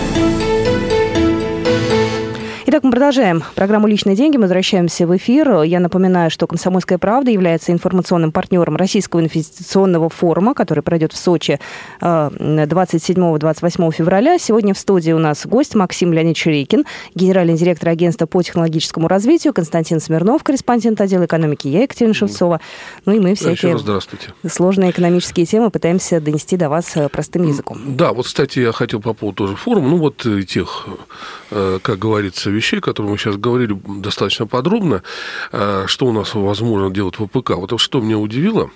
Итак, 2.71 2.83
мы 2.85 2.91
продолжаем 2.91 3.43
программу 3.55 3.85
«Личные 3.85 4.15
деньги». 4.15 4.37
Мы 4.37 4.43
возвращаемся 4.43 5.05
в 5.05 5.17
эфир. 5.17 5.63
Я 5.63 5.81
напоминаю, 5.81 6.31
что 6.31 6.47
«Комсомольская 6.47 6.97
правда» 6.97 7.29
является 7.29 7.73
информационным 7.73 8.31
партнером 8.31 8.77
Российского 8.77 9.19
инвестиционного 9.19 10.07
форума, 10.07 10.53
который 10.53 10.81
пройдет 10.81 11.11
в 11.11 11.17
Сочи 11.17 11.59
27-28 11.99 13.89
э, 13.89 13.91
февраля. 13.91 14.39
Сегодня 14.39 14.73
в 14.73 14.77
студии 14.77 15.11
у 15.11 15.17
нас 15.17 15.45
гость 15.45 15.75
Максим 15.75 16.13
Леонидович 16.13 16.45
Рейкин, 16.45 16.85
генеральный 17.13 17.57
директор 17.57 17.89
агентства 17.89 18.25
по 18.25 18.41
технологическому 18.41 19.09
развитию, 19.09 19.51
Константин 19.51 19.99
Смирнов, 19.99 20.41
корреспондент 20.41 21.01
отдела 21.01 21.25
экономики, 21.25 21.67
я 21.67 21.81
Екатерина 21.81 22.13
Шевцова. 22.13 22.61
Ну 23.05 23.11
и 23.11 23.19
мы 23.19 23.35
всякие 23.35 23.77
сложные 24.47 24.91
экономические 24.91 25.45
темы 25.45 25.71
пытаемся 25.71 26.21
донести 26.21 26.55
до 26.55 26.69
вас 26.69 26.95
э, 26.95 27.09
простым 27.09 27.45
языком. 27.49 27.81
Да, 27.97 28.13
вот, 28.13 28.27
кстати, 28.27 28.59
я 28.59 28.71
хотел 28.71 29.01
по 29.01 29.13
поводу 29.13 29.35
тоже 29.35 29.55
форума, 29.57 29.89
ну 29.89 29.97
вот 29.97 30.25
э, 30.25 30.43
тех, 30.43 30.87
как 31.49 31.99
говорится, 31.99 32.60
вещей, 32.61 32.79
которые 32.79 33.11
мы 33.11 33.17
сейчас 33.17 33.37
говорили 33.37 33.75
достаточно 34.01 34.45
подробно, 34.45 35.01
э, 35.51 35.85
что 35.87 36.05
у 36.05 36.11
нас 36.11 36.33
возможно 36.35 36.93
делать 36.93 37.17
в 37.17 37.25
ВПК. 37.25 37.51
Вот 37.51 37.79
что 37.79 38.01
меня 38.01 38.19
удивило, 38.19 38.69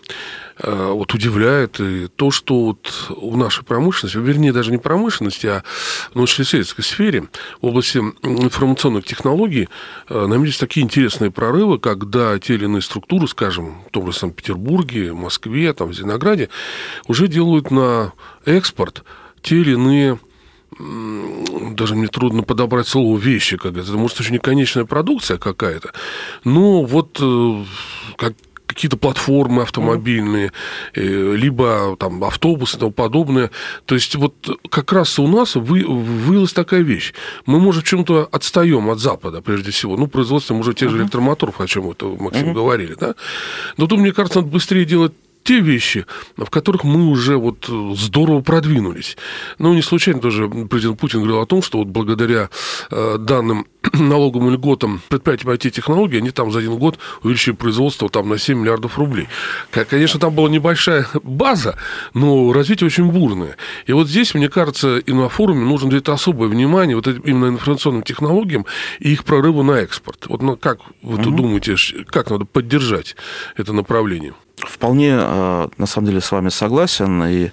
э, 0.58 0.90
вот 0.92 1.14
удивляет 1.14 1.80
и 1.80 2.08
то, 2.08 2.32
что 2.32 2.66
вот 2.66 3.10
в 3.10 3.38
нашей 3.38 3.64
промышленности, 3.64 4.18
вернее, 4.18 4.52
даже 4.54 4.72
не 4.72 4.80
промышленности, 4.80 5.48
а 5.48 5.64
в 6.12 6.16
научно-исследовательской 6.16 6.84
сфере, 6.84 7.26
в 7.62 7.68
области 7.68 8.00
информационных 8.24 9.06
технологий 9.06 9.70
э, 10.10 10.26
наметились 10.26 10.58
такие 10.58 10.84
интересные 10.84 11.30
прорывы, 11.30 11.78
когда 11.78 12.38
те 12.40 12.56
или 12.56 12.66
иные 12.66 12.82
структуры, 12.82 13.28
скажем, 13.28 13.84
в 13.88 13.92
том 13.92 14.12
же 14.12 14.18
Санкт-Петербурге, 14.18 15.14
Москве, 15.14 15.72
там, 15.74 15.90
в 15.90 15.94
Зеленограде, 15.94 16.50
уже 17.08 17.28
делают 17.28 17.70
на 17.70 18.14
экспорт 18.46 19.04
те 19.44 19.58
или 19.58 19.74
иные 19.74 20.18
даже 20.80 21.96
мне 21.96 22.08
трудно 22.08 22.44
подобрать 22.44 22.88
слово 22.88 23.18
вещи, 23.18 23.58
как 23.58 23.78
это, 23.78 23.92
может, 23.94 24.20
очень 24.20 24.40
конечная 24.40 24.86
продукция 24.86 25.38
какая-то, 25.38 25.92
но 26.44 26.84
вот 26.84 27.18
э, 27.22 27.64
как 28.18 28.34
какие-то 28.66 28.98
платформы 28.98 29.62
автомобильные, 29.62 30.52
mm. 30.94 31.36
либо 31.36 31.96
там 31.98 32.24
автобусы 32.24 32.78
и 32.78 32.80
тому 32.80 32.92
подобное. 32.92 33.52
То 33.86 33.96
есть 33.96 34.16
вот 34.16 34.60
как 34.70 34.92
раз 34.92 35.20
у 35.20 35.28
нас 35.28 35.56
вы, 35.56 35.86
вылилась 35.86 36.54
такая 36.54 36.82
вещь. 36.82 37.14
Мы, 37.46 37.60
может, 37.60 37.84
в 37.84 37.88
чем-то 37.88 38.28
отстаем 38.32 38.90
от 38.90 39.00
Запада, 39.00 39.42
прежде 39.42 39.72
всего. 39.72 39.98
Ну, 39.98 40.08
производством 40.08 40.60
уже 40.60 40.74
тех 40.74 40.90
же 40.90 40.98
электромоторов, 40.98 41.62
о 41.62 41.68
чем 41.68 41.90
это 41.92 42.08
Максим 42.08 42.50
mm-hmm. 42.50 42.54
говорили, 42.54 42.96
да. 43.00 43.16
Но 43.78 43.88
тут, 43.88 44.00
мне 44.00 44.12
кажется, 44.12 44.40
надо 44.40 44.52
быстрее 44.52 44.86
делать 44.86 45.14
те 45.46 45.60
вещи, 45.60 46.06
в 46.36 46.50
которых 46.50 46.84
мы 46.84 47.06
уже 47.06 47.38
вот 47.38 47.70
э, 47.70 47.94
здорово 47.96 48.42
продвинулись. 48.42 49.16
Ну, 49.60 49.74
не 49.76 49.84
случайно 49.84 50.20
тоже 50.20 50.50
президент 50.50 51.00
Путин 51.00 51.20
говорил 51.20 51.40
о 51.40 51.46
том, 51.46 51.62
что 51.62 51.78
вот 51.78 51.88
благодаря 51.88 52.50
э, 52.90 53.18
данным 53.20 53.68
налоговым 53.94 54.50
льготам 54.50 55.02
предприятиям 55.08 55.52
IT-технологий, 55.52 56.18
они 56.18 56.32
там 56.32 56.52
за 56.52 56.60
один 56.60 56.76
год 56.78 56.98
увеличили 57.22 57.54
производство 57.54 58.10
там 58.10 58.28
на 58.28 58.40
7 58.40 58.58
миллиардов 58.58 58.98
рублей. 58.98 59.28
Конечно, 59.70 60.20
там 60.20 60.34
была 60.34 60.50
небольшая 60.50 61.08
база, 61.24 61.78
но 62.16 62.52
развитие 62.52 62.88
очень 62.88 63.06
бурное. 63.12 63.56
И 63.86 63.94
вот 63.94 64.08
здесь, 64.08 64.34
мне 64.34 64.50
кажется, 64.50 64.98
и 64.98 65.14
на 65.14 65.30
форуме 65.30 65.64
нужно 65.64 65.90
где-то 65.90 66.14
особое 66.14 66.50
внимание 66.50 66.96
вот 66.96 67.08
именно 67.08 67.50
информационным 67.50 68.02
технологиям 68.02 68.66
и 69.00 69.14
их 69.14 69.24
прорыву 69.24 69.62
на 69.62 69.74
экспорт. 69.74 70.26
Вот 70.26 70.42
ну, 70.42 70.58
как 70.58 70.80
вы 71.04 71.20
угу. 71.20 71.30
думаете, 71.30 71.76
как 72.08 72.32
надо 72.32 72.46
поддержать 72.46 73.16
это 73.58 73.72
направление? 73.72 74.34
Вполне, 74.66 75.16
э, 75.18 75.68
на 75.78 75.86
самом 75.86 76.08
деле, 76.08 76.22
с 76.22 76.32
вами 76.32 76.50
согласен. 76.50 77.24
И 77.24 77.52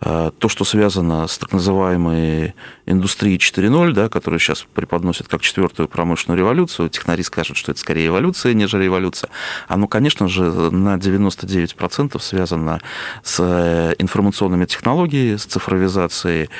э, 0.00 0.30
то, 0.38 0.48
что 0.48 0.64
связано 0.64 1.26
с 1.26 1.38
так 1.38 1.52
называемой 1.52 2.54
индустрией 2.86 3.38
4.0, 3.38 3.92
да, 3.92 4.08
которую 4.08 4.40
сейчас 4.40 4.66
преподносят 4.74 5.28
как 5.28 5.40
четвертую 5.40 5.88
промышленную 5.88 6.38
революцию, 6.38 6.90
технари 6.90 7.22
скажут, 7.22 7.56
что 7.56 7.72
это 7.72 7.80
скорее 7.80 8.08
эволюция, 8.08 8.54
нежели 8.54 8.84
революция, 8.84 9.30
оно, 9.68 9.88
конечно 9.88 10.28
же, 10.28 10.44
на 10.44 10.96
99% 10.96 12.20
связано 12.20 12.80
с 13.22 13.38
э, 13.40 13.94
информационными 13.98 14.66
технологиями, 14.66 15.36
с 15.36 15.44
цифровизацией 15.44 16.50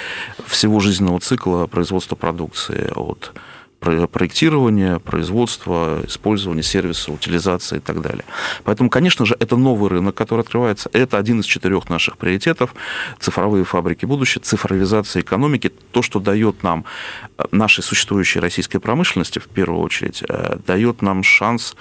всего 0.46 0.80
жизненного 0.80 1.20
цикла 1.20 1.66
производства 1.66 2.16
продукции 2.16 2.90
от 2.94 3.32
проектирования, 3.84 4.98
производства, 4.98 6.00
использования 6.06 6.62
сервиса, 6.62 7.12
утилизации 7.12 7.76
и 7.76 7.80
так 7.80 8.00
далее. 8.00 8.24
Поэтому, 8.64 8.90
конечно 8.90 9.26
же, 9.26 9.36
это 9.38 9.56
новый 9.56 9.90
рынок, 9.90 10.14
который 10.14 10.40
открывается. 10.40 10.90
Это 10.92 11.18
один 11.18 11.40
из 11.40 11.46
четырех 11.46 11.88
наших 11.88 12.16
приоритетов. 12.16 12.74
Цифровые 13.18 13.64
фабрики 13.64 14.06
будущего, 14.06 14.42
цифровизация 14.44 15.22
экономики, 15.22 15.72
то, 15.92 16.02
что 16.02 16.20
дает 16.20 16.62
нам 16.62 16.84
э, 17.38 17.44
нашей 17.50 17.82
существующей 17.82 18.40
российской 18.40 18.78
промышленности, 18.78 19.38
в 19.38 19.46
первую 19.46 19.80
очередь, 19.80 20.22
э, 20.28 20.56
дает 20.66 21.02
нам 21.02 21.22
шанс 21.22 21.76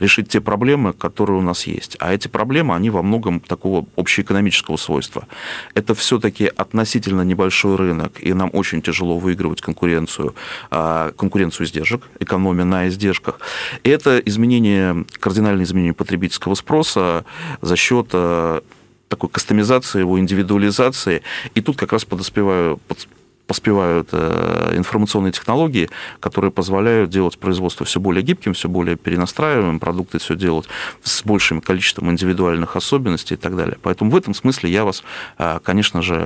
решить 0.00 0.28
те 0.28 0.40
проблемы, 0.40 0.92
которые 0.92 1.38
у 1.38 1.42
нас 1.42 1.66
есть. 1.66 1.96
А 2.00 2.12
эти 2.12 2.28
проблемы, 2.28 2.74
они 2.74 2.90
во 2.90 3.02
многом 3.02 3.40
такого 3.40 3.86
общеэкономического 3.96 4.76
свойства. 4.76 5.26
Это 5.74 5.94
все-таки 5.94 6.46
относительно 6.46 7.22
небольшой 7.22 7.76
рынок, 7.76 8.20
и 8.20 8.32
нам 8.32 8.50
очень 8.52 8.82
тяжело 8.82 9.18
выигрывать 9.18 9.60
конкуренцию, 9.60 10.34
а, 10.70 11.12
конкуренцию 11.12 11.45
конкуренцию 11.46 11.66
издержек, 11.66 12.02
экономия 12.20 12.64
на 12.64 12.88
издержках. 12.88 13.40
Это 13.84 14.18
изменение, 14.18 15.04
кардинальное 15.20 15.64
изменение 15.64 15.94
потребительского 15.94 16.54
спроса 16.54 17.24
за 17.62 17.76
счет 17.76 18.08
э, 18.12 18.60
такой 19.08 19.30
кастомизации, 19.30 20.00
его 20.00 20.18
индивидуализации. 20.18 21.22
И 21.54 21.60
тут 21.60 21.76
как 21.76 21.92
раз 21.92 22.04
подоспеваю, 22.04 22.78
под, 22.88 23.08
поспевают 23.46 24.08
э, 24.12 24.72
информационные 24.76 25.32
технологии, 25.32 25.88
которые 26.20 26.50
позволяют 26.50 27.10
делать 27.10 27.38
производство 27.38 27.86
все 27.86 28.00
более 28.00 28.22
гибким, 28.22 28.52
все 28.52 28.68
более 28.68 28.96
перенастраиваемым, 28.96 29.78
продукты 29.78 30.18
все 30.18 30.34
делать 30.34 30.66
с 31.02 31.22
большим 31.22 31.60
количеством 31.60 32.10
индивидуальных 32.10 32.76
особенностей 32.76 33.34
и 33.34 33.38
так 33.38 33.54
далее. 33.54 33.76
Поэтому 33.82 34.10
в 34.10 34.16
этом 34.16 34.34
смысле 34.34 34.70
я 34.70 34.84
вас, 34.84 35.04
э, 35.38 35.60
конечно 35.62 36.02
же, 36.02 36.16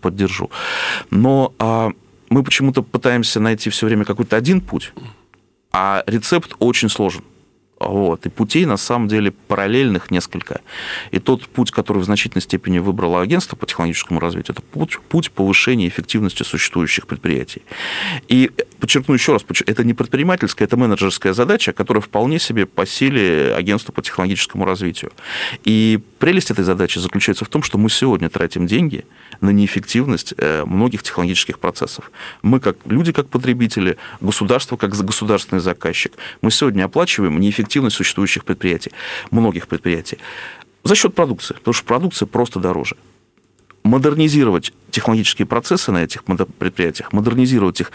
поддержу. 0.00 0.50
Но 1.10 1.52
а, 1.58 1.90
мы 2.34 2.42
почему-то 2.42 2.82
пытаемся 2.82 3.38
найти 3.38 3.70
все 3.70 3.86
время 3.86 4.04
какой-то 4.04 4.36
один 4.36 4.60
путь, 4.60 4.92
а 5.72 6.02
рецепт 6.08 6.56
очень 6.58 6.88
сложен. 6.88 7.22
Вот. 7.78 8.26
И 8.26 8.28
путей, 8.28 8.66
на 8.66 8.76
самом 8.76 9.06
деле, 9.06 9.30
параллельных 9.30 10.10
несколько. 10.10 10.60
И 11.12 11.20
тот 11.20 11.46
путь, 11.48 11.70
который 11.70 11.98
в 11.98 12.04
значительной 12.04 12.42
степени 12.42 12.80
выбрало 12.80 13.20
агентство 13.20 13.54
по 13.54 13.66
технологическому 13.66 14.18
развитию, 14.18 14.56
это 14.56 14.62
путь, 14.62 14.98
путь 15.08 15.30
повышения 15.30 15.86
эффективности 15.86 16.42
существующих 16.42 17.06
предприятий. 17.06 17.62
И 18.26 18.50
подчеркну 18.84 19.14
еще 19.14 19.32
раз, 19.32 19.44
это 19.66 19.82
не 19.84 19.94
предпринимательская, 19.94 20.68
это 20.68 20.76
менеджерская 20.76 21.32
задача, 21.32 21.72
которая 21.72 22.02
вполне 22.02 22.38
себе 22.38 22.66
по 22.66 22.86
силе 22.86 23.54
агентства 23.54 23.92
по 23.92 24.02
технологическому 24.02 24.64
развитию. 24.64 25.10
И 25.64 26.00
прелесть 26.18 26.50
этой 26.50 26.64
задачи 26.64 26.98
заключается 26.98 27.44
в 27.44 27.48
том, 27.48 27.62
что 27.62 27.78
мы 27.78 27.88
сегодня 27.88 28.28
тратим 28.28 28.66
деньги 28.66 29.04
на 29.40 29.50
неэффективность 29.50 30.34
э, 30.36 30.64
многих 30.66 31.02
технологических 31.02 31.58
процессов. 31.58 32.10
Мы, 32.42 32.60
как 32.60 32.76
люди, 32.84 33.12
как 33.12 33.28
потребители, 33.28 33.96
государство, 34.20 34.76
как 34.76 34.90
государственный 34.90 35.60
заказчик, 35.60 36.12
мы 36.42 36.50
сегодня 36.50 36.84
оплачиваем 36.84 37.40
неэффективность 37.40 37.64
эффективность 37.64 37.96
существующих 37.96 38.44
предприятий, 38.44 38.92
многих 39.30 39.66
предприятий, 39.66 40.18
за 40.84 40.94
счет 40.94 41.14
продукции, 41.14 41.54
потому 41.54 41.72
что 41.72 41.84
продукция 41.86 42.26
просто 42.26 42.60
дороже. 42.60 42.96
Модернизировать 43.84 44.72
технологические 44.90 45.44
процессы 45.44 45.92
на 45.92 46.04
этих 46.04 46.24
предприятиях, 46.24 47.12
модернизировать 47.12 47.80
их 47.82 47.92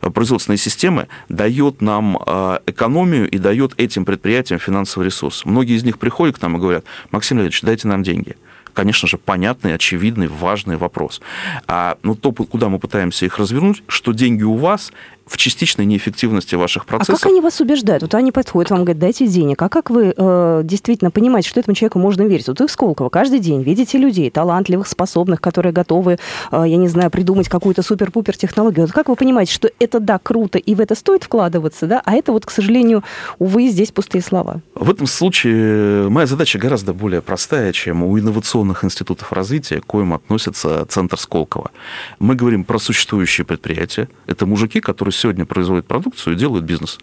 э, 0.00 0.10
производственные 0.10 0.58
системы 0.58 1.08
дает 1.28 1.82
нам 1.82 2.16
э, 2.24 2.58
экономию 2.66 3.28
и 3.28 3.38
дает 3.38 3.74
этим 3.76 4.04
предприятиям 4.04 4.60
финансовый 4.60 5.04
ресурс. 5.04 5.44
Многие 5.44 5.76
из 5.76 5.82
них 5.82 5.98
приходят 5.98 6.38
к 6.38 6.42
нам 6.42 6.56
и 6.56 6.60
говорят, 6.60 6.84
Максим 7.10 7.38
Леонидович, 7.38 7.62
дайте 7.62 7.88
нам 7.88 8.02
деньги. 8.04 8.36
конечно 8.72 9.08
же, 9.08 9.18
понятный, 9.18 9.74
очевидный, 9.74 10.28
важный 10.28 10.76
вопрос. 10.76 11.20
А 11.66 11.98
ну, 12.02 12.14
то, 12.14 12.32
куда 12.32 12.68
мы 12.68 12.78
пытаемся 12.78 13.26
их 13.26 13.38
развернуть, 13.38 13.82
что 13.88 14.12
деньги 14.12 14.44
у 14.44 14.54
вас, 14.54 14.92
в 15.26 15.36
частичной 15.36 15.84
неэффективности 15.86 16.54
ваших 16.54 16.86
процессов. 16.86 17.16
А 17.16 17.18
как 17.18 17.30
они 17.30 17.40
вас 17.40 17.60
убеждают? 17.60 18.02
Вот 18.02 18.14
они 18.14 18.32
подходят 18.32 18.70
вам, 18.70 18.80
говорят, 18.80 18.98
дайте 18.98 19.26
денег. 19.26 19.60
А 19.62 19.68
как 19.68 19.90
вы 19.90 20.12
э, 20.16 20.60
действительно 20.64 21.10
понимаете, 21.10 21.48
что 21.48 21.60
этому 21.60 21.74
человеку 21.74 21.98
можно 21.98 22.22
верить? 22.22 22.48
Вот 22.48 22.60
вы 22.60 22.66
в 22.66 22.70
Сколково 22.70 23.08
каждый 23.08 23.38
день 23.38 23.62
видите 23.62 23.98
людей, 23.98 24.30
талантливых, 24.30 24.86
способных, 24.86 25.40
которые 25.40 25.72
готовы, 25.72 26.18
э, 26.50 26.64
я 26.66 26.76
не 26.76 26.88
знаю, 26.88 27.10
придумать 27.10 27.48
какую-то 27.48 27.82
супер-пупер 27.82 28.36
технологию. 28.36 28.86
Вот 28.86 28.92
как 28.92 29.08
вы 29.08 29.16
понимаете, 29.16 29.52
что 29.52 29.70
это, 29.78 30.00
да, 30.00 30.18
круто, 30.18 30.58
и 30.58 30.74
в 30.74 30.80
это 30.80 30.94
стоит 30.94 31.24
вкладываться, 31.24 31.86
да, 31.86 32.02
а 32.04 32.14
это 32.14 32.32
вот, 32.32 32.46
к 32.46 32.50
сожалению, 32.50 33.04
увы, 33.38 33.68
здесь 33.68 33.92
пустые 33.92 34.22
слова? 34.22 34.60
В 34.74 34.90
этом 34.90 35.06
случае 35.06 36.08
моя 36.08 36.26
задача 36.26 36.58
гораздо 36.58 36.92
более 36.92 37.22
простая, 37.22 37.72
чем 37.72 38.02
у 38.02 38.18
инновационных 38.18 38.84
институтов 38.84 39.32
развития, 39.32 39.80
к 39.80 39.86
коим 39.86 40.14
относится 40.14 40.84
Центр 40.88 41.18
Сколково. 41.18 41.70
Мы 42.18 42.34
говорим 42.34 42.64
про 42.64 42.78
существующие 42.78 43.44
предприятия. 43.44 44.08
Это 44.26 44.46
мужики, 44.46 44.80
которые 44.80 45.11
сегодня 45.16 45.46
производят 45.46 45.86
продукцию 45.86 46.34
и 46.34 46.38
делают 46.38 46.64
бизнес. 46.64 46.98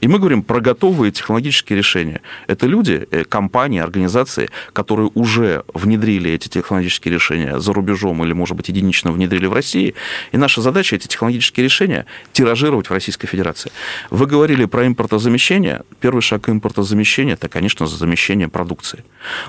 И 0.00 0.08
мы 0.08 0.18
говорим 0.18 0.42
про 0.42 0.60
готовые 0.60 1.12
технологические 1.12 1.76
решения. 1.76 2.20
Это 2.46 2.66
люди, 2.66 3.06
э, 3.10 3.24
компании, 3.24 3.80
организации, 3.80 4.50
которые 4.72 5.10
уже 5.14 5.64
внедрили 5.74 6.30
эти 6.30 6.48
технологические 6.48 7.14
решения 7.14 7.60
за 7.60 7.72
рубежом 7.72 8.24
или, 8.24 8.32
может 8.32 8.56
быть, 8.56 8.68
единично 8.68 9.12
внедрили 9.12 9.46
в 9.46 9.52
России. 9.52 9.94
И 10.32 10.36
наша 10.36 10.60
задача 10.60 10.96
эти 10.96 11.06
технологические 11.06 11.64
решения 11.64 12.06
тиражировать 12.32 12.88
в 12.90 12.92
Российской 12.92 13.26
Федерации. 13.26 13.70
Вы 14.10 14.26
говорили 14.26 14.64
про 14.64 14.86
импортозамещение. 14.86 15.82
Первый 16.00 16.22
шаг 16.22 16.48
импортозамещения– 16.48 17.34
это, 17.34 17.48
конечно, 17.48 17.86
замещение 17.86 18.48
продукции. 18.48 19.04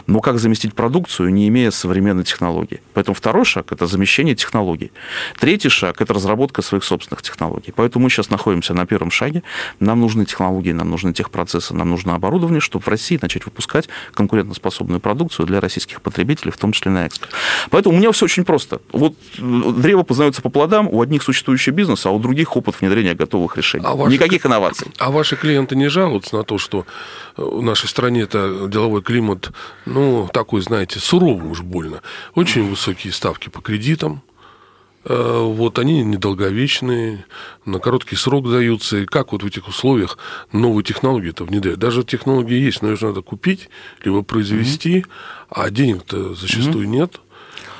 Но 0.08 0.20
как 0.20 0.40
заместить 0.40 0.74
продукцию, 0.74 1.34
не 1.34 1.48
имея 1.48 1.72
современной 1.72 2.24
технологии? 2.24 2.82
Поэтому 2.94 3.16
второй 3.16 3.46
шаг– 3.46 3.72
это 3.72 3.88
замещение 3.88 4.36
технологий. 4.36 4.92
Третий 5.40 5.70
шаг– 5.70 5.96
это 6.02 6.14
разработка 6.14 6.62
своих 6.62 6.84
собственных 6.84 7.22
технологий. 7.22 7.74
Поэтому 7.76 8.04
мы 8.04 8.10
сейчас 8.10 8.30
находимся 8.30 8.74
на 8.74 8.86
первом 8.86 9.12
шаге. 9.12 9.44
Нам 9.80 10.00
нужно 10.00 10.13
нужны 10.14 10.26
технологии, 10.26 10.72
нам 10.72 10.90
нужны 10.90 11.14
техпроцессы, 11.14 11.74
нам 11.74 11.90
нужно 11.90 12.16
оборудование, 12.16 12.62
чтобы 12.62 12.84
в 12.84 12.88
России 12.88 13.20
начать 13.22 13.46
выпускать 13.46 13.90
конкурентоспособную 14.14 15.00
продукцию 15.00 15.46
для 15.46 15.60
российских 15.60 16.02
потребителей, 16.02 16.52
в 16.52 16.58
том 16.58 16.72
числе 16.72 16.92
на 16.92 17.06
экспорт. 17.06 17.32
Поэтому 17.70 17.96
у 17.96 18.00
меня 18.00 18.12
все 18.12 18.26
очень 18.26 18.46
просто. 18.46 18.80
Вот 18.92 19.16
э, 19.38 19.72
древо 19.78 20.04
познается 20.04 20.42
по 20.42 20.50
плодам, 20.50 20.88
у 20.88 21.02
одних 21.02 21.24
существующий 21.24 21.72
бизнес, 21.72 22.06
а 22.06 22.12
у 22.12 22.20
других 22.20 22.56
опыт 22.56 22.80
внедрения 22.80 23.16
готовых 23.16 23.58
решений. 23.58 23.86
А 23.88 23.96
ваши, 23.96 24.14
Никаких 24.14 24.46
инноваций. 24.46 24.88
А 25.00 25.12
ваши 25.12 25.36
клиенты 25.36 25.76
не 25.76 25.88
жалуются 25.88 26.36
на 26.36 26.44
то, 26.44 26.58
что 26.58 26.86
в 27.38 27.62
нашей 27.62 27.88
стране 27.88 28.22
это 28.22 28.68
деловой 28.68 29.02
климат, 29.02 29.52
ну, 29.86 30.30
такой, 30.32 30.62
знаете, 30.62 31.00
суровый 31.00 31.50
уж 31.50 31.62
больно. 31.62 32.02
Очень 32.36 32.70
высокие 32.70 33.12
ставки 33.12 33.50
по 33.50 33.62
кредитам, 33.62 34.22
Э, 34.33 34.33
вот 35.06 35.80
они 35.80 36.04
недолговечные, 36.04 37.26
на 37.66 37.80
короткий 37.80 38.16
срок 38.16 38.50
даются. 38.50 38.98
И 38.98 39.06
как 39.06 39.32
вот 39.32 39.44
в 39.44 39.46
этих 39.46 39.68
условиях 39.68 40.18
новые 40.52 40.84
технологии-то 40.84 41.46
внедрять? 41.46 41.80
Даже 41.80 42.04
технологии 42.04 42.60
есть, 42.60 42.82
но 42.82 42.92
их 42.92 43.02
надо 43.02 43.22
купить, 43.22 43.70
либо 44.04 44.22
произвести, 44.22 45.00
mm-hmm. 45.00 45.08
а 45.50 45.70
денег-то 45.70 46.34
зачастую 46.36 46.88
mm-hmm. 46.88 46.92
нет. 46.92 47.20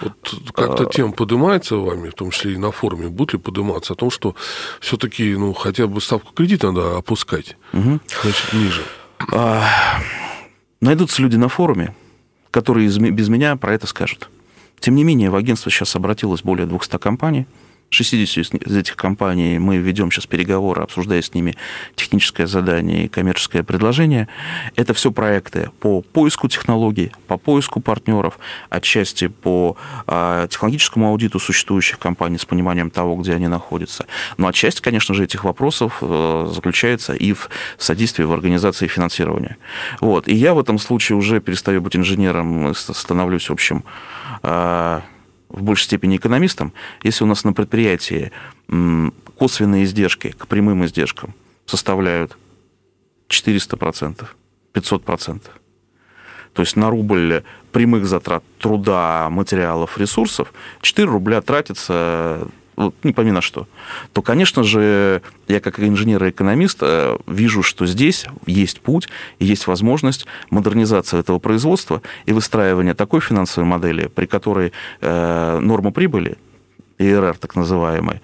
Вот 0.02 0.14
как-то 0.54 0.84
а. 0.84 0.90
тема 0.90 1.14
поднимается 1.14 1.78
вами, 1.78 2.10
в 2.10 2.14
том 2.14 2.32
числе 2.32 2.54
и 2.54 2.58
на 2.58 2.72
форуме, 2.72 3.08
будет 3.08 3.34
ли 3.34 3.40
подниматься 3.40 3.94
о 3.94 3.96
том, 3.96 4.12
что 4.12 4.36
все-таки 4.82 5.36
ну, 5.36 5.54
хотя 5.54 5.88
бы 5.88 6.02
ставку 6.02 6.34
кредита 6.34 6.72
надо 6.72 6.98
опускать, 6.98 7.56
угу. 7.72 8.00
значит, 8.22 8.54
ниже? 8.54 8.82
А, 9.32 9.66
найдутся 10.82 11.22
люди 11.22 11.38
на 11.38 11.48
форуме, 11.48 11.96
которые 12.52 12.88
без 12.88 13.30
меня 13.30 13.56
про 13.56 13.74
это 13.74 13.88
скажут. 13.88 14.30
Тем 14.84 14.96
не 14.96 15.06
менее, 15.06 15.30
в 15.30 15.38
агентство 15.38 15.72
сейчас 15.72 15.96
обратилось 15.96 16.42
более 16.42 16.68
200 16.68 16.98
компаний. 16.98 17.48
60 17.90 18.68
из 18.68 18.76
этих 18.76 18.98
компаний 18.98 19.60
мы 19.60 19.78
ведем 19.78 20.12
сейчас 20.12 20.26
переговоры, 20.26 20.84
обсуждая 20.84 21.22
с 21.22 21.34
ними 21.34 21.56
техническое 21.96 22.48
задание 22.48 23.06
и 23.06 23.08
коммерческое 23.08 23.64
предложение. 23.64 24.28
Это 24.76 24.94
все 24.94 25.12
проекты 25.12 25.70
по 25.80 26.02
поиску 26.02 26.50
технологий, 26.50 27.14
по 27.28 27.38
поиску 27.38 27.80
партнеров, 27.80 28.40
отчасти 28.70 29.28
по 29.28 29.78
а, 30.06 30.48
технологическому 30.48 31.08
аудиту 31.08 31.40
существующих 31.40 31.98
компаний 31.98 32.38
с 32.38 32.44
пониманием 32.44 32.90
того, 32.90 33.16
где 33.16 33.36
они 33.36 33.48
находятся. 33.48 34.06
Но 34.36 34.50
отчасти, 34.50 34.82
конечно 34.82 35.16
же, 35.16 35.24
этих 35.24 35.46
вопросов 35.46 36.00
э, 36.02 36.52
заключается 36.54 37.14
и 37.14 37.32
в 37.32 37.48
содействии 37.78 38.26
в 38.26 38.34
организации 38.34 38.88
финансирования. 38.88 39.56
Вот. 40.02 40.28
И 40.28 40.36
я 40.36 40.54
в 40.54 40.60
этом 40.60 40.78
случае 40.78 41.18
уже 41.18 41.40
перестаю 41.40 41.82
быть 41.82 41.96
инженером, 41.96 42.74
становлюсь, 42.76 43.48
в 43.48 43.54
общем, 43.54 43.86
в 44.44 45.02
большей 45.50 45.86
степени 45.86 46.18
экономистом, 46.18 46.74
если 47.02 47.24
у 47.24 47.28
нас 47.28 47.44
на 47.44 47.54
предприятии 47.54 48.32
косвенные 49.38 49.86
издержки 49.86 50.32
к 50.32 50.48
прямым 50.48 50.86
издержкам 50.86 51.34
составляют 51.66 52.38
400%, 53.30 54.26
500%, 54.74 55.42
то 56.54 56.62
есть 56.62 56.76
на 56.76 56.90
рубль 56.90 57.44
прямых 57.72 58.06
затрат 58.06 58.44
труда, 58.60 59.28
материалов, 59.32 59.98
ресурсов, 59.98 60.54
4 60.82 61.08
рубля 61.08 61.42
тратится 61.42 62.48
вот, 62.76 62.96
не 63.04 63.14
пойми 63.14 63.32
что, 63.42 63.68
то, 64.14 64.22
конечно 64.22 64.64
же, 64.64 65.22
я 65.48 65.60
как 65.60 65.80
инженер 65.80 66.24
и 66.24 66.30
экономист 66.30 66.80
э, 66.82 67.18
вижу, 67.28 67.64
что 67.64 67.86
здесь 67.86 68.26
есть 68.46 68.82
путь 68.82 69.08
есть 69.40 69.68
возможность 69.68 70.26
модернизации 70.50 71.20
этого 71.20 71.40
производства 71.40 72.02
и 72.26 72.34
выстраивания 72.34 72.94
такой 72.94 73.22
финансовой 73.22 73.68
модели, 73.70 74.08
при 74.08 74.26
которой 74.26 74.72
э, 75.02 75.60
норма 75.60 75.92
прибыли, 75.92 76.38
ИРР 77.00 77.38
так 77.38 77.56
называемый, 77.56 78.22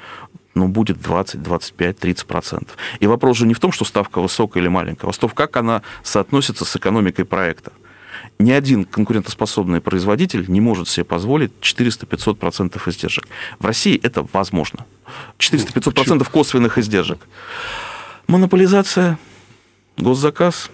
ну, 0.55 0.67
будет 0.67 1.01
20, 1.01 1.41
25, 1.41 1.97
30 1.99 2.25
процентов. 2.25 2.77
И 2.99 3.07
вопрос 3.07 3.37
же 3.37 3.47
не 3.47 3.53
в 3.53 3.59
том, 3.59 3.71
что 3.71 3.85
ставка 3.85 4.19
высокая 4.21 4.61
или 4.61 4.69
маленькая, 4.69 5.07
а 5.07 5.11
в 5.11 5.17
том, 5.17 5.29
как 5.29 5.57
она 5.57 5.81
соотносится 6.03 6.65
с 6.65 6.75
экономикой 6.75 7.23
проекта 7.25 7.71
ни 8.39 8.51
один 8.51 8.85
конкурентоспособный 8.85 9.81
производитель 9.81 10.45
не 10.47 10.61
может 10.61 10.87
себе 10.87 11.03
позволить 11.03 11.51
400-500% 11.61 12.81
издержек. 12.89 13.27
В 13.59 13.65
России 13.65 13.99
это 14.01 14.25
возможно. 14.31 14.85
400-500% 15.37 16.29
косвенных 16.31 16.77
издержек. 16.77 17.19
Монополизация, 18.27 19.19
госзаказ, 19.97 20.71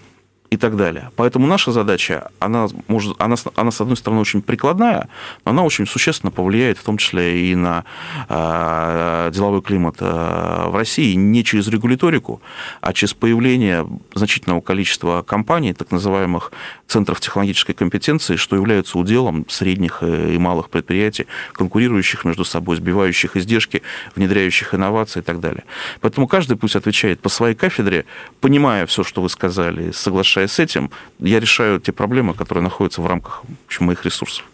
и 0.55 0.57
так 0.57 0.77
далее. 0.77 1.11
Поэтому 1.15 1.47
наша 1.47 1.71
задача, 1.71 2.31
она, 2.39 2.67
может, 2.87 3.15
она, 3.19 3.35
она 3.55 3.71
с 3.71 3.81
одной 3.81 3.97
стороны, 3.97 4.21
очень 4.21 4.41
прикладная, 4.41 5.09
но 5.43 5.51
она 5.51 5.63
очень 5.63 5.85
существенно 5.85 6.31
повлияет 6.31 6.77
в 6.77 6.83
том 6.83 6.97
числе 6.97 7.51
и 7.51 7.55
на 7.55 7.83
э, 8.29 9.31
деловой 9.33 9.61
климат 9.61 9.97
э, 9.99 10.69
в 10.69 10.75
России 10.75 11.13
не 11.13 11.43
через 11.43 11.67
регуляторику, 11.67 12.41
а 12.81 12.93
через 12.93 13.13
появление 13.13 13.85
значительного 14.13 14.61
количества 14.61 15.23
компаний, 15.23 15.73
так 15.73 15.91
называемых 15.91 16.51
центров 16.87 17.19
технологической 17.19 17.75
компетенции, 17.75 18.37
что 18.37 18.55
являются 18.55 18.97
уделом 18.97 19.45
средних 19.49 20.03
и 20.03 20.37
малых 20.37 20.69
предприятий, 20.69 21.27
конкурирующих 21.53 22.23
между 22.25 22.45
собой, 22.45 22.77
сбивающих 22.77 23.35
издержки, 23.35 23.81
внедряющих 24.15 24.73
инновации 24.73 25.19
и 25.19 25.23
так 25.23 25.39
далее. 25.39 25.63
Поэтому 25.99 26.27
каждый 26.27 26.55
пусть 26.55 26.75
отвечает 26.75 27.19
по 27.19 27.29
своей 27.29 27.55
кафедре, 27.55 28.05
понимая 28.39 28.85
все, 28.85 29.03
что 29.03 29.21
вы 29.21 29.29
сказали, 29.29 29.91
соглашаясь 29.91 30.44
с 30.47 30.59
этим, 30.59 30.91
я 31.19 31.39
решаю 31.39 31.79
те 31.79 31.91
проблемы, 31.91 32.33
которые 32.33 32.63
находятся 32.63 33.01
в 33.01 33.07
рамках 33.07 33.43
общем, 33.67 33.85
моих 33.85 34.05
ресурсов. 34.05 34.45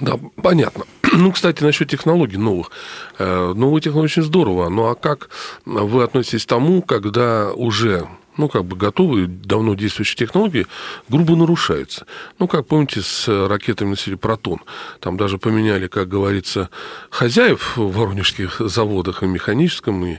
Да, 0.00 0.18
понятно. 0.42 0.84
Ну, 1.12 1.32
кстати, 1.32 1.62
насчет 1.62 1.88
технологий 1.88 2.36
новых. 2.36 2.70
Э, 3.18 3.54
новые 3.54 3.80
технологии 3.80 4.06
очень 4.06 4.22
здорово. 4.22 4.68
Ну, 4.68 4.88
а 4.88 4.94
как 4.94 5.30
вы 5.64 6.02
относитесь 6.02 6.44
к 6.44 6.48
тому, 6.48 6.82
когда 6.82 7.52
уже 7.52 8.06
ну, 8.36 8.48
как 8.48 8.64
бы 8.64 8.76
готовые, 8.76 9.26
давно 9.26 9.74
действующие 9.74 10.16
технологии 10.16 10.66
грубо 11.08 11.36
нарушаются. 11.36 12.06
Ну, 12.38 12.48
как 12.48 12.66
помните, 12.66 13.00
с 13.00 13.28
ракетами 13.28 13.90
на 13.90 13.96
серии 13.96 14.16
«Протон». 14.16 14.60
Там 15.00 15.16
даже 15.16 15.38
поменяли, 15.38 15.86
как 15.86 16.08
говорится, 16.08 16.68
хозяев 17.08 17.78
в 17.78 17.92
воронежских 17.92 18.56
заводах 18.60 19.22
и 19.22 19.26
механическом, 19.26 20.04
и 20.04 20.18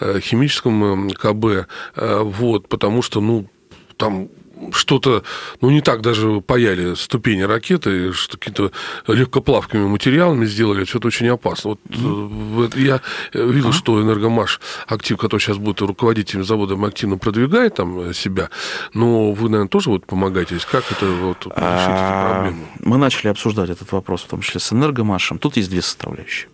э, 0.00 0.20
химическом 0.20 1.08
э, 1.08 1.14
КБ. 1.14 1.68
Вот, 1.96 2.68
потому 2.68 3.00
что, 3.00 3.20
ну, 3.20 3.48
там 3.96 4.28
что-то, 4.72 5.24
ну, 5.60 5.70
не 5.70 5.80
так 5.80 6.00
даже 6.00 6.40
паяли 6.40 6.94
ступени 6.94 7.42
ракеты, 7.42 8.12
что 8.12 8.38
какие-то 8.38 8.70
легкоплавкими 9.08 9.84
материалами 9.86 10.46
сделали, 10.46 10.84
что-то 10.84 11.08
очень 11.08 11.28
опасно. 11.28 11.70
Вот 11.70 11.80
mm-hmm. 11.88 12.80
я 12.80 13.00
видел, 13.32 13.70
mm-hmm. 13.70 13.72
что 13.72 14.00
Энергомаш, 14.00 14.60
актив, 14.86 15.18
который 15.18 15.40
сейчас 15.40 15.56
будет 15.58 15.80
руководить 15.80 16.30
этим 16.30 16.44
заводом, 16.44 16.84
активно 16.84 17.18
продвигает 17.18 17.74
там 17.74 18.14
себя, 18.14 18.48
но 18.94 19.32
вы, 19.32 19.48
наверное, 19.48 19.68
тоже 19.68 19.90
вот 19.90 20.06
помогаете. 20.06 20.56
Как 20.70 20.90
это 20.90 21.06
вот 21.06 21.46
решить 21.46 21.56
эти 21.56 22.22
проблемы? 22.22 22.64
Мы 22.80 22.96
начали 22.96 23.28
обсуждать 23.28 23.70
этот 23.70 23.90
вопрос, 23.92 24.22
в 24.22 24.28
том 24.28 24.40
числе 24.40 24.60
с 24.60 24.72
Энергомашем. 24.72 25.38
Тут 25.38 25.56
есть 25.56 25.70
две 25.70 25.82
составляющие. 25.82 26.48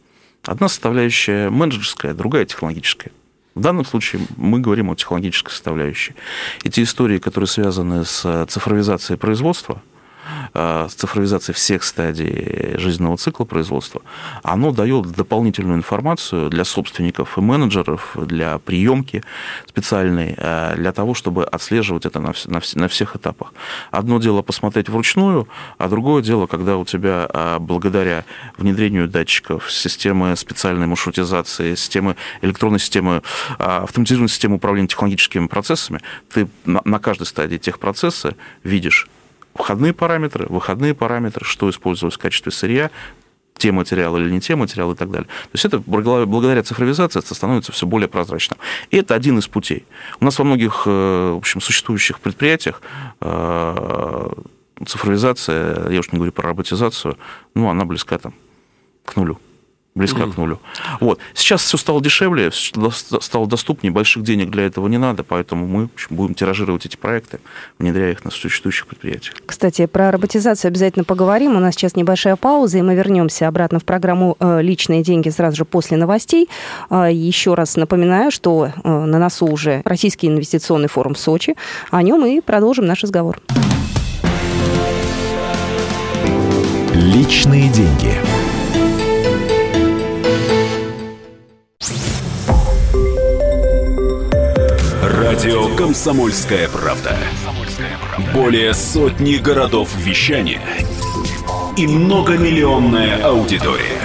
Одна 0.44 0.68
составляющая 0.68 1.50
менеджерская, 1.50 2.14
другая 2.14 2.46
технологическая. 2.46 3.12
В 3.54 3.60
данном 3.60 3.84
случае 3.84 4.22
мы 4.36 4.60
говорим 4.60 4.90
о 4.90 4.94
технологической 4.94 5.52
составляющей. 5.52 6.14
Эти 6.64 6.82
истории, 6.82 7.18
которые 7.18 7.48
связаны 7.48 8.04
с 8.04 8.46
цифровизацией 8.48 9.18
производства, 9.18 9.82
с 10.54 10.94
цифровизацией 10.94 11.54
всех 11.54 11.85
стадий 11.85 12.76
жизненного 12.78 13.16
цикла 13.16 13.44
производства, 13.44 14.02
оно 14.42 14.72
дает 14.72 15.11
дополнительную 15.12 15.76
информацию 15.76 16.50
для 16.50 16.64
собственников 16.64 17.38
и 17.38 17.40
менеджеров, 17.40 18.16
для 18.16 18.59
приемки 18.59 19.22
специальной, 19.66 20.37
для 20.76 20.92
того, 20.92 21.14
чтобы 21.14 21.44
отслеживать 21.44 22.06
это 22.06 22.20
на, 22.20 22.33
на, 22.46 22.61
на 22.74 22.88
всех 22.88 23.16
этапах. 23.16 23.52
Одно 23.90 24.18
дело 24.18 24.42
посмотреть 24.42 24.88
вручную, 24.88 25.48
а 25.78 25.88
другое 25.88 26.22
дело, 26.22 26.46
когда 26.46 26.76
у 26.76 26.85
тебя 26.85 27.59
благодаря 27.61 28.24
внедрению 28.56 29.09
датчиков, 29.09 29.70
системы 29.70 30.37
специальной 30.37 30.87
маршрутизации, 30.87 31.74
системы 31.74 32.16
электронной 32.42 32.78
системы, 32.78 33.22
автоматизированной 33.59 34.28
системы 34.28 34.56
управления 34.56 34.88
технологическими 34.88 35.46
процессами, 35.46 36.00
ты 36.33 36.48
на 36.64 36.98
каждой 36.98 37.26
стадии 37.26 37.56
техпроцесса 37.56 38.35
видишь 38.64 39.09
входные 39.54 39.92
параметры, 39.92 40.46
выходные 40.48 40.94
параметры, 40.94 41.44
что 41.44 41.68
использовалось 41.70 42.14
в 42.14 42.18
качестве 42.18 42.52
сырья, 42.52 42.90
те 43.56 43.72
материалы 43.72 44.20
или 44.20 44.30
не 44.30 44.40
те 44.40 44.56
материалы 44.56 44.94
и 44.94 44.96
так 44.96 45.10
далее. 45.10 45.26
То 45.26 45.50
есть 45.52 45.64
это 45.66 45.78
благодаря 45.80 46.62
цифровизации 46.62 47.18
это 47.18 47.34
становится 47.34 47.72
все 47.72 47.86
более 47.86 48.08
прозрачным. 48.08 48.58
И 48.90 48.96
это 48.96 49.14
один 49.14 49.38
из 49.38 49.48
путей. 49.48 49.84
У 50.18 50.24
нас 50.24 50.38
во 50.38 50.44
многих 50.44 50.84
э, 50.86 51.32
в 51.34 51.36
общем, 51.36 51.60
существующих 51.60 52.20
предприятиях 52.20 52.80
э, 53.20 54.28
цифровизация, 54.86 55.90
я 55.90 56.00
уж 56.00 56.10
не 56.10 56.16
говорю 56.16 56.32
про 56.32 56.48
роботизацию, 56.48 57.18
ну, 57.54 57.68
она 57.68 57.84
близка 57.84 58.16
там 58.18 58.32
к 59.04 59.16
нулю 59.16 59.38
близко 59.94 60.20
mm-hmm. 60.20 60.33
к 60.33 60.37
нулю. 60.37 60.61
Вот. 61.00 61.18
Сейчас 61.35 61.62
все 61.62 61.76
стало 61.76 62.00
дешевле, 62.00 62.50
стало 62.53 63.46
доступнее, 63.46 63.92
больших 63.92 64.22
денег 64.22 64.50
для 64.50 64.64
этого 64.64 64.87
не 64.88 64.98
надо, 64.98 65.24
поэтому 65.24 65.66
мы 65.66 65.88
общем, 65.92 66.16
будем 66.16 66.35
тиражировать 66.35 66.87
эти 66.87 66.96
проекты, 66.96 67.40
внедряя 67.79 68.12
их 68.12 68.24
на 68.24 68.31
существующих 68.31 68.87
предприятиях. 68.87 69.35
Кстати, 69.44 69.87
про 69.87 70.11
роботизацию 70.11 70.68
обязательно 70.68 71.05
поговорим. 71.05 71.57
У 71.57 71.61
нас 71.61 71.74
сейчас 71.74 71.96
небольшая 71.96 72.37
пауза, 72.37 72.79
и 72.79 72.83
мы 72.83 72.94
вернемся 72.94 73.48
обратно 73.48 73.81
в 73.81 73.85
программу 73.85 74.37
э, 74.38 74.62
«Личные 74.62 75.03
деньги» 75.03 75.29
сразу 75.29 75.57
же 75.57 75.64
после 75.64 75.96
новостей. 75.96 76.48
А, 76.88 77.11
еще 77.11 77.55
раз 77.55 77.76
напоминаю, 77.76 78.31
что 78.31 78.70
э, 78.72 78.88
на 78.88 79.18
носу 79.18 79.46
уже 79.46 79.83
Российский 79.85 80.29
инвестиционный 80.29 80.88
форум 80.88 81.14
в 81.14 81.18
Сочи. 81.18 81.57
О 81.90 82.03
нем 82.03 82.24
и 82.24 82.40
продолжим 82.40 82.87
наш 82.87 83.03
разговор. 83.03 83.40
«Личные 86.94 87.68
деньги». 87.70 88.29
Радио 95.42 95.74
«Комсомольская 95.74 96.68
правда». 96.68 97.16
Более 98.35 98.74
сотни 98.74 99.37
городов 99.37 99.88
вещания 99.96 100.61
и 101.79 101.87
многомиллионная 101.87 103.24
аудитория. 103.24 104.03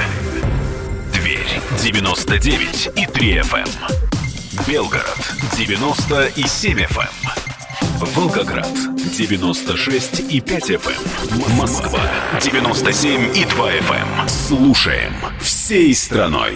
Дверь 1.12 1.60
99 1.84 2.90
и 2.96 3.06
3 3.06 3.40
FM. 3.40 3.58
Эм. 3.58 4.66
Белгород 4.66 5.20
90 5.58 6.26
и 6.38 6.44
7 6.48 6.80
FM. 6.80 7.02
Эм. 7.02 8.08
Волгоград 8.16 8.72
96 9.18 10.32
и 10.32 10.40
5 10.40 10.70
FM. 10.70 10.94
Эм. 11.32 11.58
Москва 11.58 12.00
97 12.42 13.36
и 13.36 13.44
2 13.44 13.72
FM. 13.72 14.30
Слушаем 14.30 15.14
всей 15.42 15.94
страной. 15.94 16.56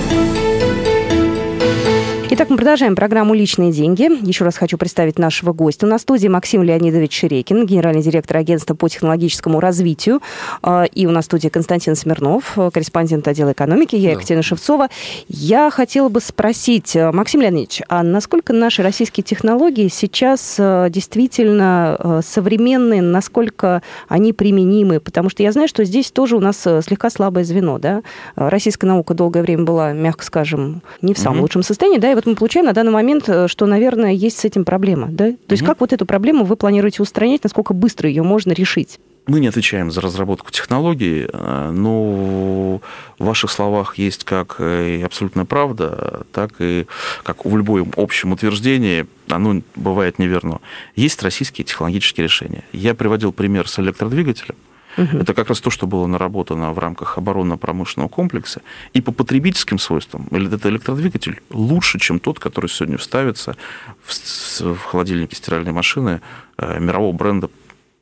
Итак, 2.33 2.49
мы 2.49 2.55
продолжаем 2.55 2.95
программу 2.95 3.33
«Личные 3.33 3.73
деньги». 3.73 4.07
Еще 4.25 4.45
раз 4.45 4.55
хочу 4.55 4.77
представить 4.77 5.19
нашего 5.19 5.51
гостя. 5.51 5.85
У 5.85 5.89
нас 5.89 5.99
в 5.99 6.03
студии 6.03 6.29
Максим 6.29 6.63
Леонидович 6.63 7.19
Ширекин, 7.19 7.65
генеральный 7.65 8.01
директор 8.01 8.37
агентства 8.37 8.73
по 8.73 8.87
технологическому 8.87 9.59
развитию. 9.59 10.21
А, 10.61 10.85
и 10.85 11.05
у 11.05 11.11
нас 11.11 11.25
в 11.25 11.27
студии 11.27 11.49
Константин 11.49 11.97
Смирнов, 11.97 12.53
корреспондент 12.55 13.27
отдела 13.27 13.51
экономики. 13.51 13.97
Я 13.97 14.11
Екатерина 14.11 14.43
да. 14.43 14.47
Шевцова. 14.47 14.87
Я 15.27 15.69
хотела 15.71 16.07
бы 16.07 16.21
спросить, 16.21 16.95
э, 16.95 17.11
Максим 17.11 17.41
Леонидович, 17.41 17.81
а 17.89 18.01
насколько 18.01 18.53
наши 18.53 18.81
российские 18.81 19.25
технологии 19.25 19.89
сейчас 19.89 20.55
э, 20.57 20.87
действительно 20.89 21.97
э, 21.99 22.21
современные, 22.25 23.01
насколько 23.01 23.83
они 24.07 24.31
применимы? 24.31 25.01
Потому 25.01 25.29
что 25.29 25.43
я 25.43 25.51
знаю, 25.51 25.67
что 25.67 25.83
здесь 25.83 26.11
тоже 26.11 26.37
у 26.37 26.39
нас 26.39 26.61
слегка 26.61 27.09
слабое 27.09 27.43
звено. 27.43 27.77
Да? 27.77 28.03
Российская 28.37 28.87
наука 28.87 29.15
долгое 29.15 29.43
время 29.43 29.65
была, 29.65 29.91
мягко 29.91 30.23
скажем, 30.23 30.81
не 31.01 31.13
в 31.13 31.17
самом 31.17 31.39
угу. 31.39 31.41
лучшем 31.41 31.63
состоянии, 31.63 31.97
да, 31.97 32.09
и 32.09 32.20
вот 32.21 32.27
мы 32.31 32.35
получаем 32.35 32.67
на 32.67 32.73
данный 32.73 32.91
момент, 32.91 33.27
э, 33.27 33.47
что, 33.47 33.65
наверное, 33.65 34.11
есть 34.11 34.39
с 34.39 34.45
этим 34.45 34.63
проблема. 34.63 35.07
Да? 35.09 35.31
То 35.31 35.53
есть 35.53 35.65
как 35.65 35.79
вот 35.79 35.91
эту 35.91 36.05
проблему 36.05 36.45
вы 36.45 36.55
планируете 36.55 37.01
устранять, 37.01 37.43
насколько 37.43 37.73
быстро 37.73 38.07
ее 38.07 38.23
можно 38.23 38.51
решить? 38.51 38.99
Мы 39.27 39.39
не 39.39 39.47
отвечаем 39.47 39.91
за 39.91 40.01
разработку 40.01 40.51
технологий, 40.51 41.27
э, 41.31 41.71
но 41.71 42.81
в 43.17 43.25
ваших 43.25 43.51
словах 43.51 43.97
есть 43.97 44.23
как 44.23 44.59
и 44.59 45.01
абсолютная 45.03 45.45
правда, 45.45 46.25
так 46.31 46.53
и 46.59 46.85
как 47.23 47.45
в 47.45 47.57
любом 47.57 47.91
общем 47.97 48.31
утверждении, 48.33 49.05
оно 49.29 49.61
бывает 49.75 50.19
неверно. 50.19 50.59
Есть 50.95 51.23
российские 51.23 51.65
технологические 51.65 52.23
решения. 52.23 52.63
Я 52.71 52.93
приводил 52.93 53.31
пример 53.31 53.67
с 53.67 53.79
электродвигателем. 53.79 54.55
Угу. 54.97 55.17
Это 55.17 55.33
как 55.33 55.49
раз 55.49 55.61
то, 55.61 55.69
что 55.69 55.87
было 55.87 56.07
наработано 56.07 56.71
в 56.73 56.79
рамках 56.79 57.17
оборонно-промышленного 57.17 58.09
комплекса. 58.09 58.61
И 58.93 59.01
по 59.01 59.11
потребительским 59.11 59.79
свойствам 59.79 60.27
этот 60.31 60.65
электродвигатель 60.65 61.41
лучше, 61.49 61.99
чем 61.99 62.19
тот, 62.19 62.39
который 62.39 62.69
сегодня 62.69 62.97
вставится 62.97 63.55
в, 64.03 64.77
холодильнике 64.77 65.35
стиральной 65.35 65.71
машины 65.71 66.21
э, 66.57 66.79
мирового 66.79 67.13
бренда, 67.13 67.49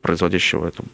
производящего 0.01 0.67
эту 0.67 0.85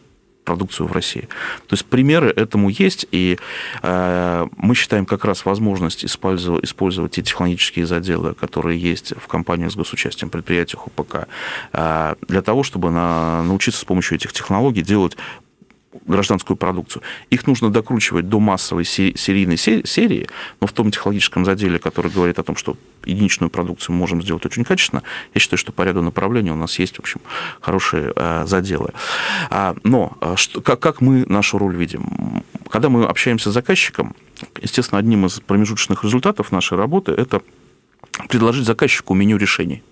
продукцию 0.46 0.86
в 0.86 0.92
России. 0.92 1.28
То 1.66 1.74
есть 1.74 1.84
примеры 1.84 2.32
этому 2.34 2.70
есть, 2.70 3.06
и 3.10 3.38
э, 3.82 4.46
мы 4.56 4.74
считаем 4.74 5.04
как 5.04 5.24
раз 5.24 5.44
возможность 5.44 6.04
использовать, 6.04 6.64
использовать 6.64 7.12
те 7.12 7.22
технологические 7.22 7.84
заделы, 7.84 8.34
которые 8.34 8.80
есть 8.80 9.12
в 9.16 9.26
компании 9.26 9.68
с 9.68 9.74
госучастием, 9.74 10.30
предприятиях 10.30 10.86
УПК, 10.86 11.26
э, 11.72 12.14
для 12.28 12.42
того, 12.42 12.62
чтобы 12.62 12.90
на, 12.90 13.42
научиться 13.42 13.80
с 13.80 13.84
помощью 13.84 14.16
этих 14.16 14.32
технологий 14.32 14.82
делать 14.82 15.16
гражданскую 16.06 16.56
продукцию. 16.56 17.02
Их 17.30 17.46
нужно 17.46 17.70
докручивать 17.70 18.28
до 18.28 18.40
массовой 18.40 18.84
серийной 18.84 19.56
серии, 19.56 20.28
но 20.60 20.66
в 20.66 20.72
том 20.72 20.90
технологическом 20.90 21.44
заделе, 21.44 21.78
который 21.78 22.10
говорит 22.10 22.38
о 22.38 22.42
том, 22.42 22.56
что 22.56 22.76
единичную 23.04 23.50
продукцию 23.50 23.94
мы 23.94 24.00
можем 24.00 24.22
сделать 24.22 24.44
очень 24.46 24.64
качественно, 24.64 25.02
я 25.34 25.40
считаю, 25.40 25.58
что 25.58 25.72
по 25.72 25.82
ряду 25.82 26.02
направлений 26.02 26.50
у 26.50 26.56
нас 26.56 26.78
есть, 26.78 26.96
в 26.96 27.00
общем, 27.00 27.20
хорошие 27.60 28.12
э, 28.14 28.44
заделы. 28.46 28.90
А, 29.50 29.76
но 29.84 30.16
э, 30.20 30.34
как 30.62 31.00
мы 31.00 31.24
нашу 31.26 31.58
роль 31.58 31.76
видим? 31.76 32.42
Когда 32.70 32.88
мы 32.88 33.04
общаемся 33.04 33.50
с 33.50 33.54
заказчиком, 33.54 34.14
естественно, 34.60 34.98
одним 34.98 35.26
из 35.26 35.40
промежуточных 35.40 36.04
результатов 36.04 36.52
нашей 36.52 36.76
работы– 36.76 37.12
это 37.16 37.42
предложить 38.28 38.64
заказчику 38.64 39.14
меню 39.14 39.36
решений. 39.36 39.82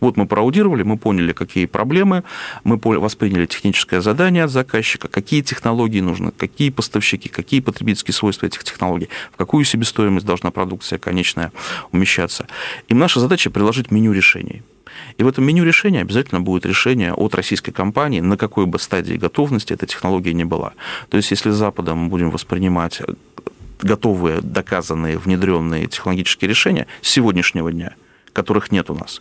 Вот 0.00 0.16
мы 0.16 0.26
проаудировали, 0.26 0.82
мы 0.82 0.96
поняли, 0.96 1.32
какие 1.32 1.66
проблемы, 1.66 2.24
мы 2.64 2.78
восприняли 2.82 3.46
техническое 3.46 4.00
задание 4.00 4.44
от 4.44 4.50
заказчика, 4.50 5.08
какие 5.08 5.42
технологии 5.42 6.00
нужны, 6.00 6.32
какие 6.32 6.70
поставщики, 6.70 7.28
какие 7.28 7.60
потребительские 7.60 8.14
свойства 8.14 8.46
этих 8.46 8.64
технологий, 8.64 9.08
в 9.32 9.36
какую 9.36 9.64
себестоимость 9.64 10.26
должна 10.26 10.50
продукция 10.50 10.98
конечная 10.98 11.52
умещаться. 11.92 12.46
И 12.88 12.94
наша 12.94 13.20
задача 13.20 13.50
предложить 13.50 13.90
меню 13.90 14.12
решений. 14.12 14.62
И 15.16 15.22
в 15.22 15.28
этом 15.28 15.44
меню 15.44 15.64
решения 15.64 16.00
обязательно 16.00 16.40
будет 16.40 16.66
решение 16.66 17.12
от 17.12 17.34
российской 17.34 17.72
компании, 17.72 18.20
на 18.20 18.36
какой 18.36 18.66
бы 18.66 18.78
стадии 18.78 19.14
готовности 19.14 19.72
эта 19.72 19.86
технология 19.86 20.32
не 20.32 20.44
была. 20.44 20.72
То 21.08 21.16
есть, 21.16 21.30
если 21.30 21.50
с 21.50 21.54
Западом 21.54 21.98
мы 21.98 22.08
будем 22.08 22.30
воспринимать 22.30 23.00
готовые, 23.78 24.40
доказанные, 24.40 25.18
внедренные 25.18 25.86
технологические 25.86 26.48
решения 26.48 26.86
сегодняшнего 27.02 27.72
дня– 27.72 27.94
которых 28.38 28.70
нет 28.70 28.88
у 28.88 28.94
нас, 28.94 29.20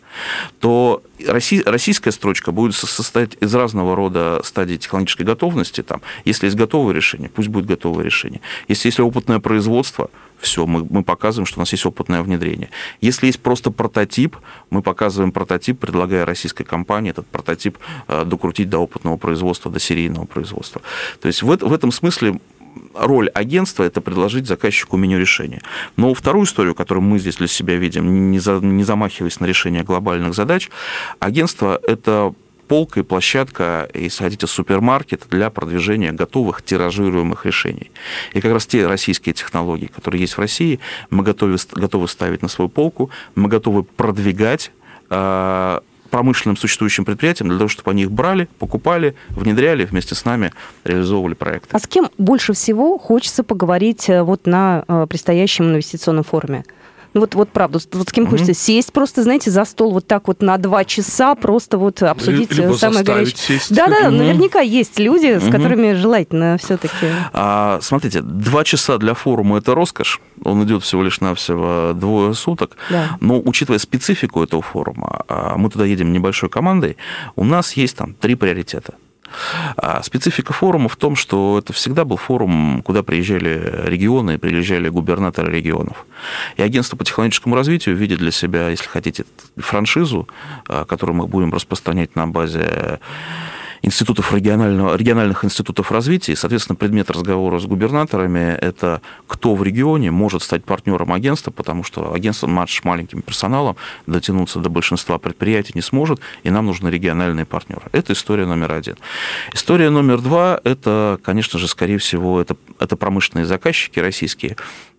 то 0.60 1.02
российская 1.26 2.12
строчка 2.12 2.52
будет 2.52 2.76
состоять 2.76 3.36
из 3.39 3.56
разного 3.56 3.96
рода 3.96 4.41
стадий 4.43 4.78
технологической 4.78 5.26
готовности. 5.26 5.82
Там, 5.82 6.02
если 6.24 6.46
есть 6.46 6.56
готовое 6.56 6.93
решение, 6.93 7.28
пусть 7.28 7.48
будет 7.48 7.65
готовое 7.65 8.04
решение. 8.04 8.41
Если 8.67 8.89
есть 8.89 9.00
опытное 9.00 9.39
производство, 9.39 10.12
все, 10.39 10.67
мы, 10.67 10.86
мы 10.88 11.04
показываем, 11.04 11.48
что 11.48 11.60
у 11.60 11.62
нас 11.62 11.72
есть 11.72 11.86
опытное 11.88 12.22
внедрение. 12.22 12.70
Если 13.02 13.26
есть 13.26 13.39
просто 13.39 13.72
прототип, 13.72 14.38
мы 14.70 14.84
показываем 14.84 15.32
прототип, 15.32 15.80
предлагая 15.80 16.26
российской 16.26 16.63
компании 16.63 17.10
этот 17.10 17.26
прототип 17.26 17.80
э, 18.08 18.24
докрутить 18.24 18.70
до 18.70 18.78
опытного 18.78 19.17
производства, 19.17 19.72
до 19.72 19.80
серийного 19.80 20.26
производства. 20.26 20.82
То 21.20 21.28
есть 21.28 21.41
в, 21.41 21.48
в 21.48 21.74
этом 21.74 21.91
смысле 21.91 22.39
роль 22.94 23.30
агентства– 23.30 23.84
это 23.86 24.02
предложить 24.02 24.48
заказчику 24.48 24.98
меню 24.98 25.20
решения. 25.20 25.62
Но 25.96 26.13
вторую 26.13 26.46
историю, 26.46 26.76
которую 26.76 27.04
мы 27.04 27.20
здесь 27.20 27.38
для 27.38 27.48
себя 27.48 27.76
видим, 27.76 28.32
не, 28.32 28.40
за, 28.40 28.60
не 28.60 28.84
замахиваясь 28.84 29.40
на 29.40 29.46
решение 29.46 29.84
глобальных 29.84 30.34
задач, 30.34 30.70
агентство– 31.20 31.80
это 31.88 32.34
полка 32.68 33.00
и 33.00 33.04
площадка, 33.04 33.90
если 33.94 34.24
хотите, 34.24 34.48
супермаркет 34.48 35.24
для 35.30 35.50
продвижения 35.50 36.12
готовых 36.12 36.62
тиражируемых 36.62 37.46
решений. 37.46 37.92
И 38.34 38.42
как 38.42 38.52
раз 38.52 38.66
те 38.66 38.86
российские 38.86 39.34
технологии, 39.34 39.88
которые 39.88 40.22
есть 40.22 40.38
в 40.38 40.40
России, 40.40 40.80
мы 41.10 41.24
готовы, 41.24 41.58
готовы 41.74 42.08
ставить 42.08 42.42
на 42.42 42.48
свою 42.48 42.70
полку, 42.70 43.10
мы 43.36 43.48
готовы 43.48 43.84
продвигать 43.84 44.72
а, 45.10 45.82
промышленным 46.17 46.58
существующим 46.58 47.06
предприятиям 47.06 47.49
для 47.49 47.60
того, 47.60 47.67
чтобы 47.67 47.91
они 47.91 48.01
их 48.01 48.12
брали, 48.12 48.49
покупали, 48.58 49.13
внедряли, 49.30 49.86
вместе 49.86 50.15
с 50.15 50.25
нами 50.25 50.51
реализовывали 50.84 51.36
проекты. 51.36 51.69
А 51.71 51.77
с 51.77 51.86
кем 51.86 52.10
больше 52.17 52.53
всего 52.53 52.97
хочется 52.97 53.43
поговорить 53.43 54.10
э, 54.10 54.23
вот 54.23 54.47
на 54.47 54.84
э, 54.88 55.06
предстоящем 55.08 55.65
инвестиционном 55.65 56.23
форуме? 56.23 56.63
Ну 57.17 57.21
вот, 57.21 57.34
вот 57.34 57.49
правда, 57.49 57.80
вот 57.93 58.10
с 58.10 58.12
кем 58.12 58.25
mm-hmm. 58.25 58.30
хочется 58.30 58.53
сесть 58.53 58.93
просто, 58.93 59.23
знаете, 59.23 59.49
за 59.49 59.65
стол 59.65 59.91
вот 59.91 60.06
так 60.06 60.27
вот 60.27 60.43
на 60.43 60.60
два 60.60 60.86
часа 60.86 61.34
просто 61.34 61.80
вот 61.80 62.03
обсудить 62.03 62.51
Либо 62.51 62.73
самое 62.73 63.03
горячее. 63.03 63.36
Сесть. 63.36 63.73
Да, 63.73 63.88
да, 63.88 64.03
mm-hmm. 64.03 64.12
наверняка 64.12 64.60
есть 64.60 64.99
люди, 64.99 65.39
с 65.39 65.41
mm-hmm. 65.41 65.51
которыми 65.51 65.93
желательно 65.93 66.60
все-таки. 66.60 67.08
А, 67.34 67.80
смотрите, 67.82 68.21
два 68.21 68.63
часа 68.63 68.99
для 68.99 69.15
форума 69.15 69.58
это 69.58 69.73
роскошь. 69.73 70.21
Он 70.43 70.63
идет 70.63 70.84
всего 70.84 71.01
лишь 71.01 71.19
навсего 71.19 71.93
двое 71.95 72.36
суток. 72.36 72.77
Да. 72.91 73.17
Но 73.19 73.41
учитывая 73.43 73.80
специфику 73.80 74.43
этого 74.43 74.62
форума, 74.62 75.23
а, 75.27 75.58
мы 75.58 75.71
туда 75.71 75.86
едем 75.86 76.12
небольшой 76.12 76.49
командой, 76.49 76.97
у 77.36 77.43
нас 77.43 77.73
есть 77.73 77.97
там 77.97 78.13
три 78.13 78.36
приоритета. 78.36 78.93
А 79.76 80.02
специфика 80.04 80.54
форума 80.54 80.90
в 80.90 80.96
том, 80.96 81.16
что 81.16 81.58
это 81.60 81.74
всегда 81.74 82.06
был 82.06 82.18
форум, 82.18 82.82
куда 82.84 83.04
приезжали 83.04 83.84
регионы, 83.86 84.38
приезжали 84.38 84.90
губернаторы 84.90 85.52
регионов. 85.52 86.06
И 86.56 86.62
агентство 86.62 86.98
по 86.98 87.06
технологическому 87.06 87.56
развитию 87.56 87.96
видит 87.96 88.20
для 88.20 88.32
себя, 88.32 88.70
если 88.70 88.88
хотите, 88.88 89.26
франшизу, 89.58 90.28
а, 90.68 90.86
которую 90.86 91.18
мы 91.18 91.28
будем 91.28 91.54
распространять 91.54 92.16
на 92.16 92.28
базе 92.28 93.00
институтов 93.82 94.34
регионального, 94.34 94.96
региональных 94.96 95.46
институтов 95.46 95.92
развития. 95.92 96.34
И, 96.34 96.36
соответственно, 96.36 96.76
предмет 96.76 97.10
разговора 97.10 97.60
с 97.60 97.66
губернаторами– 97.66 98.58
это 98.62 99.02
кто 99.28 99.56
в 99.56 99.63
регионе 99.63 100.12
может 100.12 100.42
стать 100.42 100.63
партнером 100.63 101.13
агентства, 101.13 101.52
потому 101.52 101.84
что 101.84 102.13
агентство 102.13 102.48
с 102.48 102.84
маленьким 102.84 103.22
персоналом 103.22 103.76
дотянуться 104.06 104.60
до 104.60 104.70
большинства 104.70 105.18
предприятий 105.18 105.74
не 105.76 105.82
сможет, 105.82 106.20
и 106.44 106.50
нам 106.50 106.66
нужны 106.66 106.90
региональные 106.90 107.46
партнеры. 107.46 107.84
Это 107.92 108.13
история 108.13 108.46
номер 108.46 108.74
один. 108.74 108.96
История 109.54 109.90
номер 109.90 110.22
два– 110.22 110.60
это, 110.63 111.20
конечно 111.24 111.60
же, 111.60 111.68
скорее 111.68 111.98
всего, 111.98 112.42
это, 112.42 112.56
это 112.80 112.96
промышленные 112.96 113.46
заказчики 113.46 114.00
российские, 114.00 114.58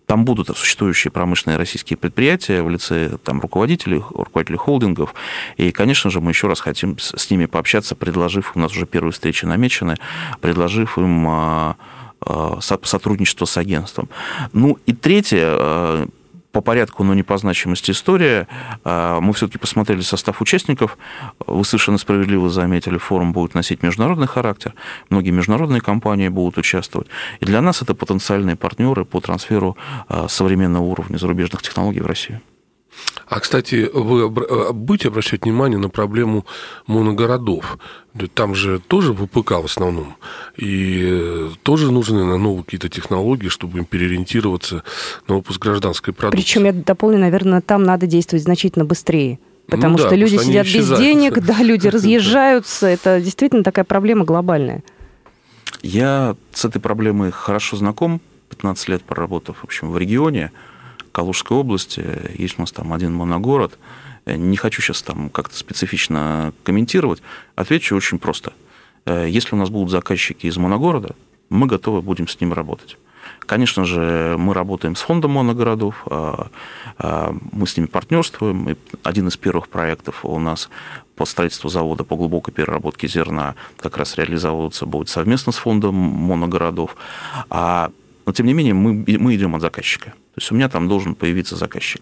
там 0.09 0.25
будут 0.25 0.57
существующие 0.57 1.11
промышленные 1.11 1.59
российские 1.59 1.95
предприятия 1.95 2.63
в 2.63 2.69
лице 2.71 3.19
там, 3.23 3.39
руководителей, 3.39 4.01
руководителей 4.09 4.57
холдингов. 4.57 5.13
И, 5.55 5.71
конечно 5.71 6.09
же, 6.09 6.19
мы 6.19 6.31
еще 6.31 6.47
раз 6.47 6.61
хотим 6.61 6.97
с 6.97 7.29
ними 7.29 7.45
пообщаться, 7.45 7.93
предложив, 7.93 8.53
у 8.55 8.59
нас 8.59 8.71
уже 8.71 8.87
первые 8.87 9.11
встречи 9.11 9.45
намечены, 9.45 9.97
предложив 10.41 10.97
им 10.97 11.27
а, 11.27 11.75
а, 12.21 12.57
сотрудничество 12.59 13.45
с 13.45 13.55
агентством. 13.55 14.09
Ну 14.51 14.79
и 14.87 14.93
третье, 14.93 15.45
а, 15.45 16.07
по 16.51 16.61
порядку, 16.61 17.03
но 17.03 17.13
не 17.13 17.23
по 17.23 17.37
значимости 17.37 17.91
история. 17.91 18.47
А, 18.83 19.19
мы 19.19 19.33
все-таки 19.33 19.57
посмотрели 19.57 20.01
состав 20.01 20.41
участников. 20.41 20.97
Вы 21.45 21.63
совершенно 21.63 21.97
справедливо 21.97 22.49
заметили, 22.49 22.97
форум 22.97 23.33
будет 23.33 23.53
носить 23.53 23.83
международный 23.83 24.27
характер. 24.27 24.73
Многие 25.09 25.31
международные 25.31 25.81
компании 25.81 26.29
будут 26.29 26.57
участвовать. 26.57 27.07
И 27.39 27.45
для 27.45 27.61
нас 27.61 27.81
это 27.81 27.93
потенциальные 27.93 28.55
партнеры 28.55 29.05
по 29.05 29.19
трансферу 29.19 29.77
а, 30.07 30.27
современного 30.27 30.83
уровня 30.83 31.17
зарубежных 31.17 31.61
технологий 31.61 32.01
в 32.01 32.07
Россию. 32.07 32.41
А, 33.27 33.39
кстати, 33.39 33.89
вы 33.93 34.23
э, 34.23 34.71
будете 34.73 35.09
обращать 35.09 35.43
внимание 35.43 35.77
на 35.77 35.89
проблему 35.89 36.45
моногородов? 36.87 37.77
Там 38.33 38.55
же 38.55 38.79
тоже 38.79 39.13
ВПК 39.13 39.51
в 39.51 39.65
основном. 39.65 40.15
И 40.57 41.03
э, 41.03 41.49
тоже 41.63 41.91
нужны 41.91 42.23
на 42.23 42.37
новые 42.37 42.63
какие-то 42.63 42.89
технологии, 42.89 43.47
чтобы 43.49 43.77
им 43.77 43.85
переориентироваться 43.85 44.83
на 45.27 45.35
выпуск 45.35 45.61
гражданской 45.61 46.13
продукции. 46.13 46.43
Причем 46.43 46.65
я 46.65 46.73
дополню, 46.73 47.19
наверное, 47.19 47.61
там 47.61 47.83
надо 47.83 48.07
действовать 48.07 48.43
значительно 48.43 48.85
быстрее. 48.85 49.39
Потому 49.67 49.93
ну, 49.93 49.97
что 49.99 50.09
да, 50.09 50.15
люди 50.15 50.37
сидят 50.37 50.65
без 50.65 50.89
денег, 50.97 51.39
да, 51.39 51.61
люди 51.61 51.87
разъезжаются. 51.95 52.87
Это 52.87 53.21
действительно 53.21 53.63
такая 53.63 53.85
проблема 53.85 54.25
глобальная. 54.25 54.83
Я 55.83 56.35
с 56.51 56.65
этой 56.65 56.81
проблемой 56.81 57.31
хорошо 57.31 57.77
знаком, 57.77 58.21
15 58.49 58.89
лет 58.89 59.03
проработав 59.03 59.57
в 59.57 59.63
общем, 59.63 59.91
в 59.91 59.97
регионе. 59.97 60.51
Калужской 61.11 61.57
области, 61.57 62.03
есть 62.37 62.55
у 62.57 62.61
нас 62.61 62.71
там 62.71 62.93
один 62.93 63.13
моногород. 63.13 63.77
Не 64.25 64.57
хочу 64.57 64.81
сейчас 64.81 65.01
там 65.01 65.29
как-то 65.29 65.55
специфично 65.55 66.53
комментировать. 66.63 67.21
Отвечу 67.55 67.95
очень 67.95 68.19
просто. 68.19 68.53
Э, 69.05 69.27
если 69.27 69.55
у 69.55 69.57
нас 69.57 69.69
будут 69.69 69.89
заказчики 69.89 70.45
из 70.45 70.57
моногорода, 70.57 71.15
мы 71.49 71.67
готовы 71.67 72.01
будем 72.01 72.27
с 72.27 72.39
ним 72.39 72.53
работать. 72.53 72.97
Конечно 73.39 73.85
же, 73.85 74.35
мы 74.37 74.53
работаем 74.53 74.95
с 74.95 75.01
фондом 75.01 75.31
моногородов, 75.31 76.03
а, 76.05 76.49
а, 76.97 77.35
мы 77.51 77.67
с 77.67 77.75
ними 77.75 77.87
партнерствуем. 77.87 78.69
И 78.69 78.75
один 79.03 79.27
из 79.27 79.37
первых 79.37 79.69
проектов 79.69 80.23
у 80.23 80.37
нас 80.39 80.69
по 81.15 81.25
строительству 81.25 81.69
завода 81.69 82.03
по 82.03 82.15
глубокой 82.15 82.53
переработке 82.53 83.07
зерна 83.07 83.55
как 83.77 83.97
раз 83.97 84.17
реализовываться 84.17 84.85
будет 84.85 85.09
совместно 85.09 85.51
с 85.51 85.57
фондом 85.57 85.95
моногородов. 85.95 86.95
А 87.49 87.91
но, 88.25 88.33
тем 88.33 88.45
не 88.45 88.53
менее, 88.53 88.75
мы, 88.75 89.03
мы 89.17 89.35
идем 89.35 89.55
от 89.55 89.61
заказчика. 89.61 90.13
То 90.39 90.43
есть 90.43 90.53
у 90.53 90.55
меня 90.55 90.69
там 90.69 90.87
должен 90.87 91.15
появиться 91.15 91.57
заказчик. 91.57 92.01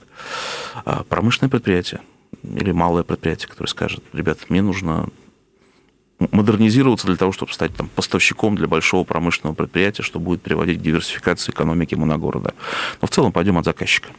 А 0.86 1.04
промышленное 1.04 1.50
предприятие 1.50 2.02
или 2.43 2.71
малое 2.71 3.02
предприятие, 3.02 3.50
которое 3.50 3.67
скажет, 3.67 4.04
ребят, 4.13 4.38
мне 4.50 4.62
нужно 4.62 5.10
модернизироваться 6.19 7.08
для 7.08 7.15
того, 7.15 7.32
чтобы 7.32 7.52
стать 7.52 7.76
там, 7.76 7.89
поставщиком 7.89 8.56
для 8.56 8.67
большого 8.67 9.06
промышленного 9.06 9.56
предприятия, 9.56 10.04
что 10.04 10.19
будет 10.19 10.43
приводить 10.43 10.78
к 10.78 10.84
диверсификации 10.84 11.52
экономики 11.52 11.95
моногорода. 11.95 12.54
Но 13.02 13.08
в 13.08 13.10
целом 13.10 13.32
пойдем 13.32 13.58
от 13.58 13.65
заказчика. 13.65 14.10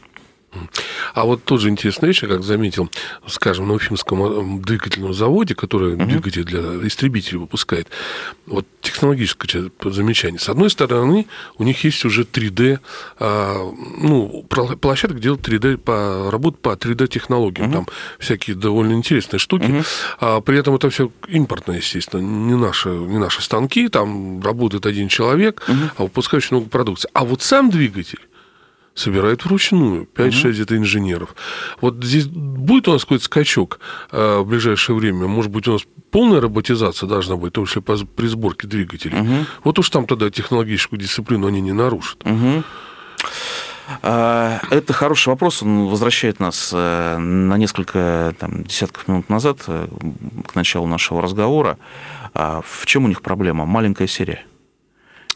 А 1.13 1.25
вот 1.25 1.43
тоже 1.43 1.69
интересная 1.69 2.07
вещь, 2.07 2.23
я 2.23 2.29
как 2.29 2.43
заметил, 2.43 2.89
скажем, 3.27 3.67
на 3.67 3.73
Уфимском 3.73 4.59
э, 4.59 4.61
двигательном 4.63 5.13
заводе, 5.13 5.55
который 5.55 5.95
uh-huh. 5.95 6.05
двигатель 6.05 6.43
для 6.43 6.59
истребителей 6.87 7.37
выпускает, 7.37 7.87
вот 8.45 8.65
технологическое 8.81 9.69
замечание. 9.85 10.39
С 10.39 10.49
одной 10.49 10.69
стороны, 10.69 11.27
у 11.57 11.63
них 11.63 11.83
есть 11.83 12.03
уже 12.05 12.23
3D, 12.23 12.79
а, 13.19 13.71
ну, 13.97 14.45
площадка, 14.79 15.15
где 15.15 15.23
делают 15.23 15.47
3D, 15.47 15.77
по, 15.77 16.29
работают 16.31 16.61
по 16.61 16.69
3D-технологиям, 16.69 17.69
uh-huh. 17.69 17.73
там 17.73 17.87
всякие 18.19 18.55
довольно 18.55 18.93
интересные 18.93 19.39
штуки, 19.39 19.65
uh-huh. 19.65 19.85
а 20.19 20.41
при 20.41 20.57
этом 20.57 20.75
это 20.75 20.89
все 20.89 21.11
импортное, 21.27 21.77
естественно, 21.77 22.21
не 22.21 22.55
наши, 22.55 22.89
не 22.89 23.17
наши 23.17 23.41
станки, 23.41 23.87
там 23.89 24.41
работает 24.41 24.85
один 24.85 25.09
человек, 25.09 25.63
uh-huh. 25.67 25.89
а 25.97 26.03
выпускает 26.03 26.43
очень 26.43 26.57
много 26.57 26.69
продукции. 26.69 27.09
А 27.13 27.23
вот 27.25 27.41
сам 27.41 27.69
двигатель, 27.69 28.19
собирают 28.99 29.45
вручную, 29.45 30.07
5-6 30.15 30.51
где-то 30.51 30.77
инженеров. 30.77 31.35
Вот 31.81 32.03
здесь 32.03 32.25
будет 32.27 32.87
у 32.87 32.91
нас 32.91 33.03
какой-то 33.03 33.23
скачок 33.23 33.79
э, 34.11 34.39
в 34.39 34.45
ближайшее 34.45 34.95
время? 34.95 35.27
Может 35.27 35.51
быть, 35.51 35.67
у 35.67 35.73
нас 35.73 35.81
полная 36.11 36.41
роботизация 36.41 37.07
должна 37.07 37.35
быть, 37.35 37.53
том 37.53 37.65
числе 37.65 37.81
при 37.81 38.27
сборке 38.27 38.67
двигателей? 38.67 39.19
Угу. 39.19 39.45
Вот 39.63 39.79
уж 39.79 39.89
там 39.89 40.05
тогда 40.05 40.29
технологическую 40.29 40.99
дисциплину 40.99 41.47
они 41.47 41.61
не 41.61 41.73
нарушат. 41.73 42.25
Угу. 42.25 42.63
Это 44.01 44.93
хороший 44.93 45.29
вопрос, 45.29 45.63
он 45.63 45.87
возвращает 45.87 46.39
нас 46.39 46.71
э, 46.73 47.17
на 47.17 47.57
несколько 47.57 48.35
там, 48.37 48.63
десятков 48.63 49.07
минут 49.07 49.29
назад, 49.29 49.61
э, 49.67 49.87
к 50.47 50.55
началу 50.55 50.87
нашего 50.87 51.21
разговора. 51.21 51.77
А 52.33 52.61
в 52.63 52.85
чем 52.85 53.05
у 53.05 53.07
них 53.07 53.21
проблема? 53.21 53.65
Маленькая 53.65 54.07
серия. 54.07 54.45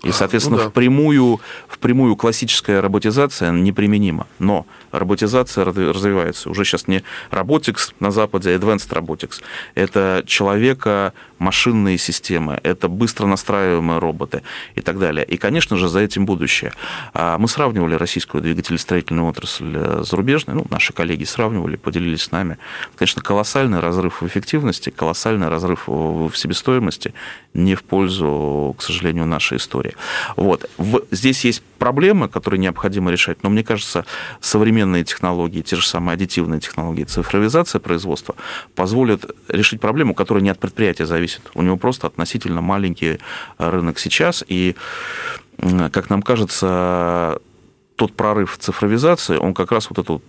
И, 0.03 0.11
соответственно, 0.11 0.57
ну, 0.57 0.63
да. 0.63 0.69
впрямую, 0.69 1.39
впрямую 1.67 2.17
классическая 2.17 2.81
роботизация 2.81 3.51
неприменима. 3.51 4.27
Но 4.37 4.65
роботизация 4.91 5.63
развивается. 5.63 6.49
Уже 6.49 6.65
сейчас 6.65 6.87
не 6.87 7.03
роботикс 7.31 7.93
на 8.01 8.11
Западе, 8.11 8.51
а 8.51 8.57
advanced 8.57 8.89
robotics. 8.89 9.41
Это 9.75 10.23
человека 10.27 11.13
машинные 11.39 11.97
системы, 11.97 12.59
это 12.63 12.87
быстро 12.87 13.27
настраиваемые 13.27 13.99
роботы 13.99 14.43
и 14.75 14.81
так 14.81 14.99
далее. 14.99 15.25
И, 15.25 15.37
конечно 15.37 15.77
же, 15.77 15.87
за 15.87 15.99
этим 15.99 16.25
будущее. 16.25 16.73
А 17.13 17.37
мы 17.37 17.47
сравнивали 17.47 17.95
российскую 17.95 18.41
двигателестроительную 18.41 19.27
отрасль 19.27 19.73
э, 19.75 20.03
зарубежной, 20.03 20.55
ну, 20.55 20.65
наши 20.69 20.93
коллеги 20.93 21.25
сравнивали, 21.25 21.75
поделились 21.75 22.23
с 22.23 22.31
нами. 22.31 22.57
Конечно, 22.95 23.21
колоссальный 23.21 23.79
разрыв 23.79 24.21
в 24.21 24.27
эффективности, 24.27 24.89
колоссальный 24.89 25.49
разрыв 25.49 25.87
в 25.87 26.31
себестоимости, 26.35 27.13
не 27.53 27.75
в 27.75 27.83
пользу, 27.83 28.75
к 28.77 28.81
сожалению, 28.81 29.25
нашей 29.25 29.57
истории. 29.57 29.92
Вот. 30.35 30.69
Здесь 31.11 31.45
есть 31.45 31.61
проблемы, 31.79 32.29
которые 32.29 32.59
необходимо 32.59 33.11
решать, 33.11 33.43
но 33.43 33.49
мне 33.49 33.63
кажется, 33.63 34.05
современные 34.41 35.03
технологии, 35.03 35.61
те 35.61 35.75
же 35.75 35.85
самые 35.85 36.13
аддитивные 36.13 36.59
технологии, 36.59 37.03
цифровизация 37.03 37.79
производства 37.79 38.35
позволят 38.75 39.25
решить 39.47 39.81
проблему, 39.81 40.13
которая 40.13 40.43
не 40.43 40.49
от 40.49 40.59
предприятия 40.59 41.05
зависит. 41.05 41.41
У 41.53 41.61
него 41.61 41.77
просто 41.77 42.07
относительно 42.07 42.61
маленький 42.61 43.19
рынок 43.57 43.99
сейчас, 43.99 44.43
и, 44.47 44.75
как 45.57 46.09
нам 46.09 46.21
кажется, 46.21 47.39
тот 47.95 48.13
прорыв 48.15 48.57
цифровизации, 48.57 49.37
он 49.37 49.53
как 49.53 49.71
раз 49.71 49.89
вот 49.89 49.99
эту 49.99 50.21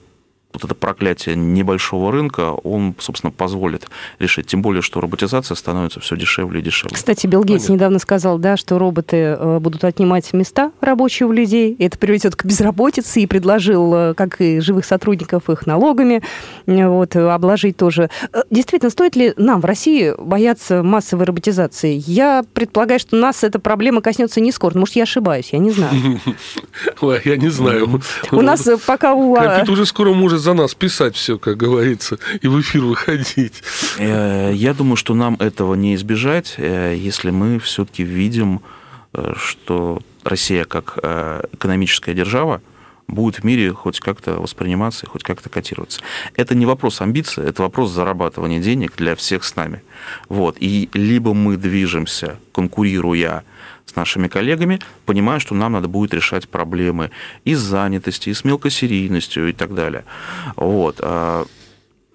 вот 0.54 0.64
это 0.64 0.74
проклятие 0.74 1.36
небольшого 1.36 2.12
рынка, 2.12 2.52
он, 2.52 2.94
собственно, 2.98 3.30
позволит 3.30 3.88
решить. 4.18 4.46
Тем 4.46 4.62
более, 4.62 4.82
что 4.82 5.00
роботизация 5.00 5.54
становится 5.54 6.00
все 6.00 6.16
дешевле 6.16 6.60
и 6.60 6.62
дешевле. 6.62 6.94
Кстати, 6.94 7.26
Билл 7.26 7.44
Гейтс 7.44 7.68
недавно 7.68 7.98
сказал, 7.98 8.38
да, 8.38 8.56
что 8.56 8.78
роботы 8.78 9.16
э, 9.16 9.58
будут 9.60 9.84
отнимать 9.84 10.32
места 10.32 10.72
рабочие 10.80 11.26
у 11.26 11.32
людей, 11.32 11.72
и 11.72 11.84
это 11.84 11.98
приведет 11.98 12.36
к 12.36 12.44
безработице, 12.44 13.20
и 13.20 13.26
предложил, 13.26 13.94
э, 13.94 14.14
как 14.14 14.40
и 14.40 14.60
живых 14.60 14.84
сотрудников, 14.84 15.50
их 15.50 15.66
налогами, 15.66 16.22
э, 16.66 16.88
вот, 16.88 17.16
обложить 17.16 17.76
тоже. 17.76 18.10
Действительно, 18.50 18.90
стоит 18.90 19.16
ли 19.16 19.34
нам 19.36 19.60
в 19.60 19.64
России 19.64 20.14
бояться 20.18 20.82
массовой 20.82 21.24
роботизации? 21.24 22.02
Я 22.06 22.44
предполагаю, 22.54 23.00
что 23.00 23.16
нас 23.16 23.44
эта 23.44 23.58
проблема 23.58 24.00
коснется 24.00 24.40
не 24.40 24.52
скоро. 24.52 24.78
Может, 24.78 24.96
я 24.96 25.02
ошибаюсь, 25.02 25.50
я 25.52 25.58
не 25.58 25.70
знаю. 25.70 25.94
Я 27.24 27.36
не 27.36 27.48
знаю. 27.48 28.00
У 28.32 28.42
нас 28.42 28.68
пока 28.86 29.14
у... 29.14 29.34
Компьютер 29.34 29.72
уже 29.72 29.86
скоро 29.86 30.12
может 30.12 30.40
за 30.44 30.54
нас 30.54 30.74
писать 30.74 31.16
все, 31.16 31.38
как 31.38 31.56
говорится, 31.56 32.18
и 32.42 32.48
в 32.48 32.60
эфир 32.60 32.82
выходить. 32.82 33.62
Э, 33.98 34.52
я 34.54 34.74
думаю, 34.74 34.96
что 34.96 35.14
нам 35.14 35.36
этого 35.36 35.74
не 35.74 35.94
избежать, 35.94 36.54
э, 36.58 36.94
если 36.96 37.30
мы 37.30 37.58
все-таки 37.58 38.04
видим, 38.04 38.60
э, 39.14 39.32
что 39.36 40.00
Россия 40.22 40.64
как 40.64 40.98
экономическая 41.52 42.14
держава 42.14 42.60
будет 43.08 43.36
в 43.36 43.44
мире 43.44 43.72
хоть 43.72 44.00
как-то 44.00 44.40
восприниматься 44.40 45.06
и 45.06 45.08
хоть 45.08 45.22
как-то 45.22 45.48
котироваться. 45.48 46.00
Это 46.36 46.54
не 46.54 46.66
вопрос 46.66 47.00
амбиции, 47.00 47.46
это 47.46 47.62
вопрос 47.62 47.90
зарабатывания 47.90 48.60
денег 48.60 48.96
для 48.96 49.14
всех 49.14 49.44
с 49.44 49.56
нами. 49.56 49.82
Вот. 50.28 50.56
И 50.60 50.88
либо 50.94 51.34
мы 51.34 51.56
движемся, 51.56 52.38
конкурируя 52.52 53.44
с 53.86 53.96
нашими 53.96 54.28
коллегами, 54.28 54.80
понимая, 55.06 55.38
что 55.38 55.54
нам 55.54 55.72
надо 55.72 55.88
будет 55.88 56.14
решать 56.14 56.48
проблемы 56.48 57.10
и 57.44 57.54
с 57.54 57.60
занятостью, 57.60 58.32
и 58.32 58.34
с 58.34 58.44
мелкосерийностью 58.44 59.48
и 59.48 59.52
так 59.52 59.74
далее. 59.74 60.04
Вот. 60.56 60.96
А, 61.00 61.44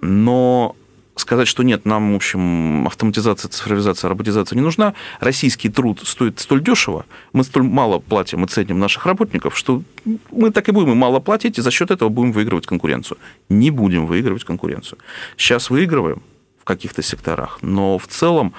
но 0.02 0.76
сказать, 1.20 1.48
что 1.48 1.64
нет, 1.64 1.86
нам, 1.86 2.14
в 2.14 2.16
общем, 2.16 2.88
автоматизация, 2.88 3.50
цифровизация, 3.50 4.10
роботизация 4.10 4.56
не 4.56 4.62
нужна. 4.62 4.94
Российский 5.20 5.70
труд 5.70 6.02
стоит 6.04 6.40
столь 6.40 6.64
дешево, 6.64 7.06
мы 7.34 7.44
столь 7.44 7.64
мало 7.64 8.00
платим 8.00 8.46
и 8.46 8.48
ценим 8.48 8.80
наших 8.80 9.06
работников, 9.06 9.58
что 9.58 9.84
мы 10.32 10.52
так 10.52 10.68
и 10.70 10.72
будем 10.72 10.98
мало 10.98 11.20
платить, 11.20 11.58
и 11.58 11.62
за 11.62 11.72
счет 11.72 11.92
этого 11.92 12.10
будем 12.10 12.32
выигрывать 12.32 12.66
конкуренцию. 12.66 13.18
Не 13.50 13.72
будем 13.72 14.06
выигрывать 14.06 14.44
конкуренцию. 14.44 15.00
Сейчас 15.38 15.70
выигрываем 15.70 16.24
в 16.60 16.64
каких-то 16.64 17.02
секторах, 17.02 17.60
но 17.62 17.98
в 17.98 18.08
целом 18.08 18.54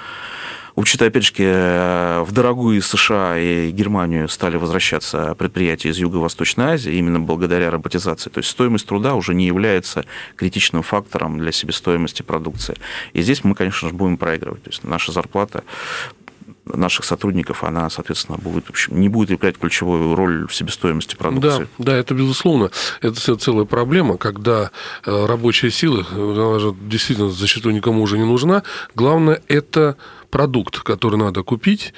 Учитывая, 0.75 1.11
опять 1.11 1.25
же, 1.25 1.33
э, 1.39 2.23
в 2.27 2.33
дорогую 2.33 2.83
США 2.83 3.39
и 3.39 3.71
Германию 3.71 4.29
стали 4.29 4.57
возвращаться 4.57 5.35
предприятия 5.35 5.91
из 5.91 5.99
Юго-Восточной 5.99 6.75
Азии 6.75 6.95
именно 6.95 7.21
благодаря 7.21 7.71
роботизации. 7.71 8.31
То 8.31 8.39
есть 8.39 8.51
стоимость 8.51 8.87
труда 8.87 9.15
уже 9.15 9.35
не 9.35 9.47
является 9.47 10.05
критичным 10.37 10.83
фактором 10.83 11.39
для 11.39 11.53
себестоимости 11.53 12.23
продукции. 12.23 12.77
И 13.13 13.23
здесь 13.23 13.45
мы, 13.45 13.55
конечно 13.55 13.89
же, 13.89 13.95
будем 13.95 14.17
проигрывать. 14.17 14.63
То 14.63 14.71
есть 14.71 14.85
наша 14.85 15.13
зарплата 15.13 15.65
наших 16.77 17.05
сотрудников, 17.05 17.65
она, 17.65 17.91
соответственно, 17.91 18.39
будет, 18.39 18.67
в 18.67 18.71
общем, 18.71 19.01
не 19.01 19.09
будет 19.09 19.33
играть 19.33 19.59
ключевую 19.59 20.15
роль 20.15 20.47
в 20.47 20.55
себестоимости 20.55 21.17
продукции. 21.17 21.69
Да, 21.79 21.93
да, 21.93 21.97
это 21.97 22.15
безусловно. 22.15 22.71
Это 23.01 23.37
целая 23.37 23.65
проблема, 23.65 24.17
когда 24.17 24.71
э, 25.05 25.27
рабочая 25.27 25.71
сила, 25.71 26.07
она 26.11 26.59
же 26.59 26.75
действительно 26.81 27.31
зачастую 27.31 27.75
никому 27.75 28.03
уже 28.03 28.19
не 28.19 28.25
нужна. 28.25 28.63
Главное, 28.95 29.43
это 29.49 29.97
продукт, 30.31 30.81
который 30.81 31.17
надо 31.17 31.43
купить, 31.43 31.93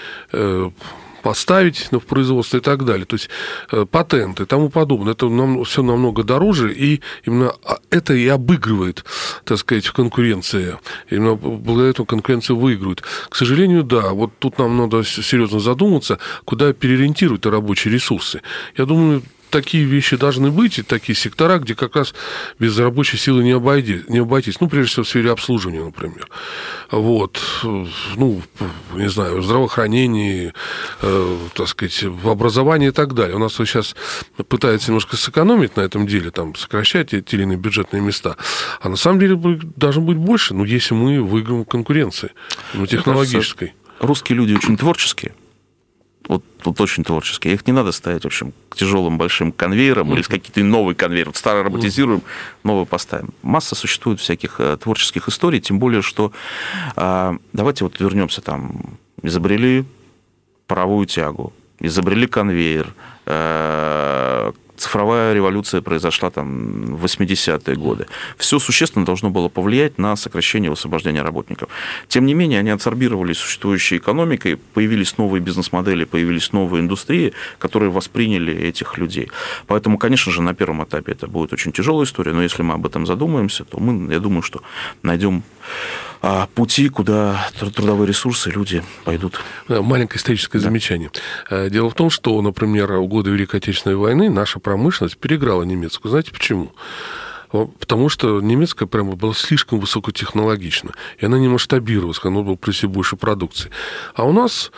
поставить 1.23 1.89
в 1.91 2.01
производство 2.01 2.59
и 2.59 2.61
так 2.61 2.85
далее. 2.85 3.07
То 3.07 3.15
есть 3.15 3.31
э, 3.71 3.87
патенты 3.91 4.43
и 4.43 4.47
тому 4.47 4.69
подобное. 4.69 5.13
Это 5.13 5.29
нам, 5.29 5.65
все 5.65 5.83
намного 5.83 6.25
дороже, 6.25 6.73
и 6.73 7.01
именно 7.25 7.53
а, 7.65 7.79
это 7.91 8.15
и 8.15 8.27
обыгрывает, 8.29 9.05
так 9.45 9.59
сказать, 9.59 9.87
в 9.87 9.93
конкуренции. 9.93 10.79
Именно 11.11 11.35
благодаря 11.35 11.91
этому 11.91 12.07
конкуренция 12.07 12.55
выигрывает. 12.55 13.03
К 13.29 13.37
сожалению, 13.37 13.85
да, 13.85 14.11
вот 14.11 14.33
тут 14.39 14.59
нам 14.59 14.77
надо 14.77 15.05
серьезно 15.05 15.61
задуматься, 15.61 16.19
куда 16.45 16.73
переориентировать 16.73 17.47
рабочие 17.47 17.95
ресурсы. 17.95 18.43
Я 18.77 18.85
думаю, 18.85 19.23
такие 19.53 19.85
вещи 19.85 20.17
должны 20.17 20.51
быть, 20.51 20.79
и 20.79 20.83
такие 20.83 21.15
сектора, 21.15 21.59
где 21.59 21.75
как 21.77 21.95
раз 21.95 22.15
без 22.59 22.77
рабочей 22.79 23.19
силы 23.19 23.45
не, 23.45 23.53
обойди, 23.53 24.03
не 24.09 24.19
обойтись. 24.19 24.61
Ну, 24.61 24.69
прежде 24.69 24.91
всего, 24.91 25.05
в 25.05 25.09
сфере 25.09 25.31
обслуживания, 25.31 25.85
например. 25.85 26.27
Вот. 26.91 27.41
Ну, 27.63 28.43
не 28.95 29.09
знаю, 29.09 29.41
в 29.41 29.45
здравоохранении, 29.45 30.53
э, 31.03 31.39
так 31.55 31.69
сказать, 31.69 32.03
в 32.03 32.29
образовании 32.29 32.89
и 32.89 32.93
так 32.93 33.15
далее. 33.15 33.37
У 33.37 33.39
нас 33.39 33.55
сейчас 33.55 33.95
пытаются 34.49 34.89
немножко 34.89 35.17
сэкономить 35.17 35.77
на 35.77 35.83
этом 35.83 36.07
деле, 36.07 36.31
там, 36.31 36.57
сокращать 36.57 37.11
те 37.11 37.23
или 37.31 37.43
иные 37.43 37.59
бюджетные 37.59 38.01
места. 38.01 38.37
А 38.81 38.89
на 38.89 38.97
самом 38.97 39.21
деле 39.21 39.39
должно 39.77 40.03
быть 40.03 40.17
больше, 40.17 40.55
ну, 40.55 40.65
если 40.65 40.95
мы 40.95 41.23
выиграем 41.23 41.65
конкуренции, 41.65 42.31
ну, 42.75 42.87
технологической. 42.87 43.75
Русские 44.01 44.39
люди 44.39 44.55
очень 44.55 44.77
творческие 44.77 45.33
вот, 46.29 46.45
вот 46.65 46.81
очень 46.81 47.05
творческие. 47.05 47.55
Их 47.55 47.67
не 47.67 47.73
надо 47.73 47.93
ставить, 47.93 48.23
в 48.23 48.27
общем, 48.27 48.53
к 48.69 48.77
тяжелым 48.77 49.19
большим 49.19 49.53
конвейерам 49.53 50.11
mm-hmm. 50.11 50.15
или 50.15 50.23
с 50.23 50.29
какие-то 50.29 50.61
новый 50.61 50.95
конвейер. 50.95 51.27
Вот 51.27 51.37
старый 51.37 51.63
роботизируем, 51.63 52.21
mm-hmm. 52.21 52.59
новый 52.65 52.87
поставим. 52.87 53.31
Масса 53.43 53.75
существует 53.75 54.21
всяких 54.21 54.61
э, 54.61 54.77
творческих 54.77 55.29
историй, 55.29 55.61
тем 55.61 55.79
более, 55.79 56.03
что 56.03 56.33
э, 56.97 57.39
давайте 57.53 57.85
вот 57.85 58.01
вернемся 58.01 58.41
там, 58.41 58.99
изобрели 59.23 59.85
паровую 60.67 61.07
тягу, 61.07 61.53
изобрели 61.83 62.27
конвейер, 62.27 62.95
э, 63.27 64.53
цифровая 64.77 65.35
революция 65.35 65.81
произошла 65.81 66.31
там 66.31 66.97
в 66.97 67.05
80-е 67.05 67.77
годы. 67.77 68.07
Все 68.37 68.59
существенно 68.59 69.05
должно 69.05 69.31
было 69.31 69.49
повлиять 69.49 69.99
на 69.99 70.17
сокращение 70.17 70.71
высвобождения 70.71 71.23
работников. 71.23 71.69
Тем 72.09 72.27
не 72.27 72.35
менее, 72.35 72.61
они 72.61 72.71
абсорбировали 72.71 73.33
существующей 73.33 73.99
экономикой, 73.99 74.57
появились 74.57 75.19
новые 75.19 75.41
бизнес-модели, 75.41 76.05
появились 76.05 76.53
новые 76.53 76.81
индустрии, 76.81 77.33
которые 77.59 77.91
восприняли 77.91 78.55
этих 78.55 78.99
людей. 78.99 79.31
Поэтому, 79.67 79.99
конечно 79.99 80.33
же, 80.33 80.43
на 80.43 80.55
первом 80.55 80.83
этапе 80.83 81.13
это 81.13 81.27
будет 81.27 81.53
очень 81.53 81.73
тяжелая 81.73 82.05
история, 82.05 82.33
но 82.33 82.43
если 82.43 82.63
мы 82.63 82.75
об 82.75 82.87
этом 82.87 83.07
задумаемся, 83.07 83.65
то 83.65 83.79
мы, 83.79 84.13
я 84.13 84.19
думаю, 84.19 84.43
что 84.43 84.63
найдем 85.03 85.43
пути, 86.55 86.89
куда 86.89 87.49
трудовые 87.59 88.07
ресурсы, 88.07 88.51
люди 88.51 88.83
пойдут. 89.05 89.41
Маленькое 89.69 90.19
историческое 90.19 90.59
да. 90.59 90.65
замечание. 90.65 91.11
Э, 91.51 91.69
дело 91.69 91.91
в 91.91 91.95
том, 91.95 92.11
что, 92.11 92.41
например, 92.41 92.93
в 92.93 93.07
годы 93.07 93.31
Великой 93.31 93.57
Отечественной 93.57 93.97
войны 93.97 94.31
наша 94.31 94.61
промышленность 94.61 95.19
переиграла 95.19 95.65
немецкую. 95.65 96.11
Знаете 96.11 96.33
почему? 96.33 96.73
Потому 97.51 98.09
что 98.09 98.41
немецкая 98.41 98.87
прямо 98.87 99.15
была 99.15 99.35
слишком 99.35 99.79
высокотехнологична. 99.81 100.93
И 101.19 101.27
она 101.27 101.39
не 101.39 101.49
масштабировалась, 101.49 102.21
она 102.23 102.41
была 102.41 102.57
при 102.57 102.73
себе 102.73 102.89
больше 102.89 103.17
продукции. 103.17 103.71
А 104.15 104.25
у 104.25 104.33
нас 104.33 104.71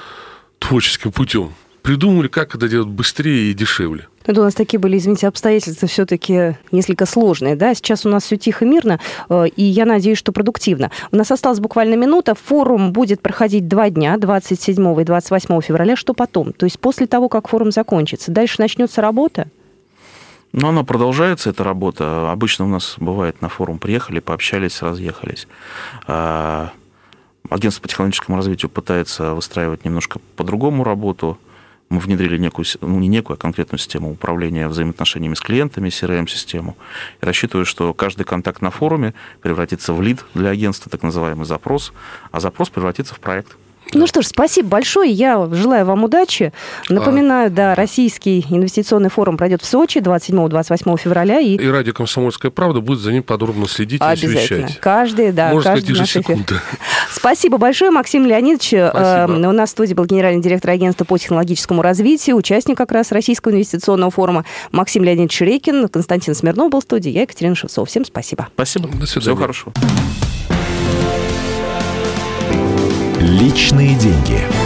творческим 0.59 1.13
путем 1.13 1.55
придумали, 1.83 2.29
как 2.29 2.55
это 2.55 2.69
делать 2.69 2.89
быстрее 2.89 3.51
и 3.51 3.55
дешевле. 3.55 4.09
Это 4.27 4.41
у 4.41 4.45
нас 4.45 4.55
такие 4.55 4.81
были, 4.81 4.97
извините, 4.97 5.29
обстоятельства 5.29 5.87
все-таки 5.87 6.57
несколько 6.73 7.05
сложные, 7.05 7.57
да? 7.57 7.75
Сейчас 7.75 8.07
у 8.07 8.09
нас 8.09 8.25
все 8.25 8.37
тихо, 8.39 8.65
мирно, 8.65 8.99
э, 9.29 9.49
и 9.49 9.63
я 9.63 9.85
надеюсь, 9.85 10.17
что 10.17 10.33
продуктивно. 10.33 10.91
У 11.13 11.17
нас 11.17 11.31
осталась 11.31 11.61
буквально 11.61 11.95
минута. 11.95 12.35
Форум 12.35 12.93
будет 12.93 13.21
проходить 13.21 13.69
два 13.69 13.91
дня, 13.91 14.17
27 14.17 15.01
и 15.01 15.05
28 15.05 15.61
февраля. 15.61 15.95
Что 15.95 16.15
потом? 16.15 16.55
То 16.55 16.65
есть 16.65 16.81
после 16.81 17.07
того, 17.07 17.29
как 17.29 17.49
форум 17.49 17.71
закончится, 17.71 18.31
дальше 18.31 18.57
начнется 18.61 19.03
работа? 19.03 19.49
Ну, 20.53 20.69
она 20.69 20.85
продолжается, 20.85 21.51
эта 21.51 21.63
работа. 21.63 22.31
Обычно 22.31 22.65
у 22.65 22.69
нас 22.69 22.95
бывает 22.97 23.43
на 23.43 23.51
форум 23.51 23.79
приехали, 23.79 24.21
пообщались, 24.21 24.81
разъехались. 24.81 25.49
А, 26.07 26.71
агентство 27.51 27.83
по 27.83 27.89
технологическому 27.89 28.39
развитию 28.39 28.71
пытается 28.71 29.35
выстраивать 29.35 29.85
немножко 29.85 30.19
по-другому 30.37 30.83
работу– 30.83 31.37
мы 31.89 31.99
внедрили 31.99 32.39
некую, 32.39 32.67
ну 32.81 32.99
не 32.99 33.09
некую, 33.09 33.37
а 33.37 33.39
конкретную 33.39 33.79
систему 33.79 34.11
управления 34.11 34.69
взаимоотношениями 34.69 35.35
с 35.35 35.41
клиентами, 35.41 35.89
CRM-систему. 35.89 36.77
И 37.21 37.25
рассчитываю, 37.25 37.67
что 37.67 37.93
каждый 37.95 38.25
контакт 38.25 38.63
на 38.63 38.71
форуме 38.71 39.15
превратится 39.43 39.93
в 39.93 40.03
лид 40.03 40.25
для 40.35 40.51
агентства, 40.51 40.91
так 40.91 41.03
называемый 41.03 41.47
запрос, 41.47 41.93
а 42.31 42.41
запрос 42.41 42.71
превратится 42.71 43.15
в 43.15 43.21
проект. 43.21 43.57
Ну 43.93 44.07
что 44.07 44.23
ж, 44.23 44.27
спасибо 44.27 44.69
большое. 44.69 45.11
Я 45.11 45.49
желаю 45.53 45.85
вам 45.85 46.05
удачи. 46.05 46.53
Напоминаю, 46.89 47.49
а... 47.49 47.51
да, 47.51 47.75
Российский 47.75 48.45
инвестиционный 48.49 49.11
форум 49.11 49.37
пройдет 49.37 49.63
в 49.63 49.67
Сочи 49.67 49.99
27-28 49.99 50.99
февраля. 50.99 51.41
И... 51.41 51.57
и 51.57 51.69
радио 51.69 51.93
«Комсомольская 51.93 52.51
правда» 52.51 52.81
будет 52.81 53.01
за 53.01 53.13
ним 53.13 53.23
подробно 53.23 53.69
следить 53.69 54.01
и 54.01 54.05
освещать. 54.05 54.79
Каждый, 54.81 55.33
да. 55.33 55.51
Можно 55.51 55.73
каждый 55.73 55.95
сказать, 55.95 56.09
ежесекунда. 56.09 56.63
Спасибо 57.11 57.59
большое, 57.59 57.91
Максим 57.91 58.27
Леонидович. 58.27 58.69
Спасибо. 58.69 59.35
Эм, 59.35 59.45
у 59.47 59.53
нас 59.53 59.71
в 59.71 59.73
студии 59.73 59.95
был 59.95 60.07
генеральный 60.07 60.43
директор 60.43 60.71
агентства 60.71 61.05
по 61.05 61.19
технологическому 61.19 61.83
развитию, 61.83 62.37
участник 62.37 62.77
как 62.77 62.93
раз 62.93 63.13
Российского 63.13 63.53
инвестиционного 63.53 64.11
форума 64.11 64.45
Максим 64.73 65.05
Леонидович 65.05 65.37
Ширекин, 65.37 65.89
Константин 65.89 66.35
Смирнов 66.35 66.71
был 66.71 66.81
в 66.81 66.85
студии, 66.85 67.11
я 67.11 67.23
Екатерина 67.23 67.55
Шевцова. 67.55 67.87
Всем 67.87 68.05
спасибо. 68.05 68.49
Спасибо. 68.55 68.89
До 68.89 69.07
свидания. 69.07 69.21
Всего 69.21 69.37
хорошего. 69.37 69.73
Личные 73.35 73.97
деньги. 73.97 74.64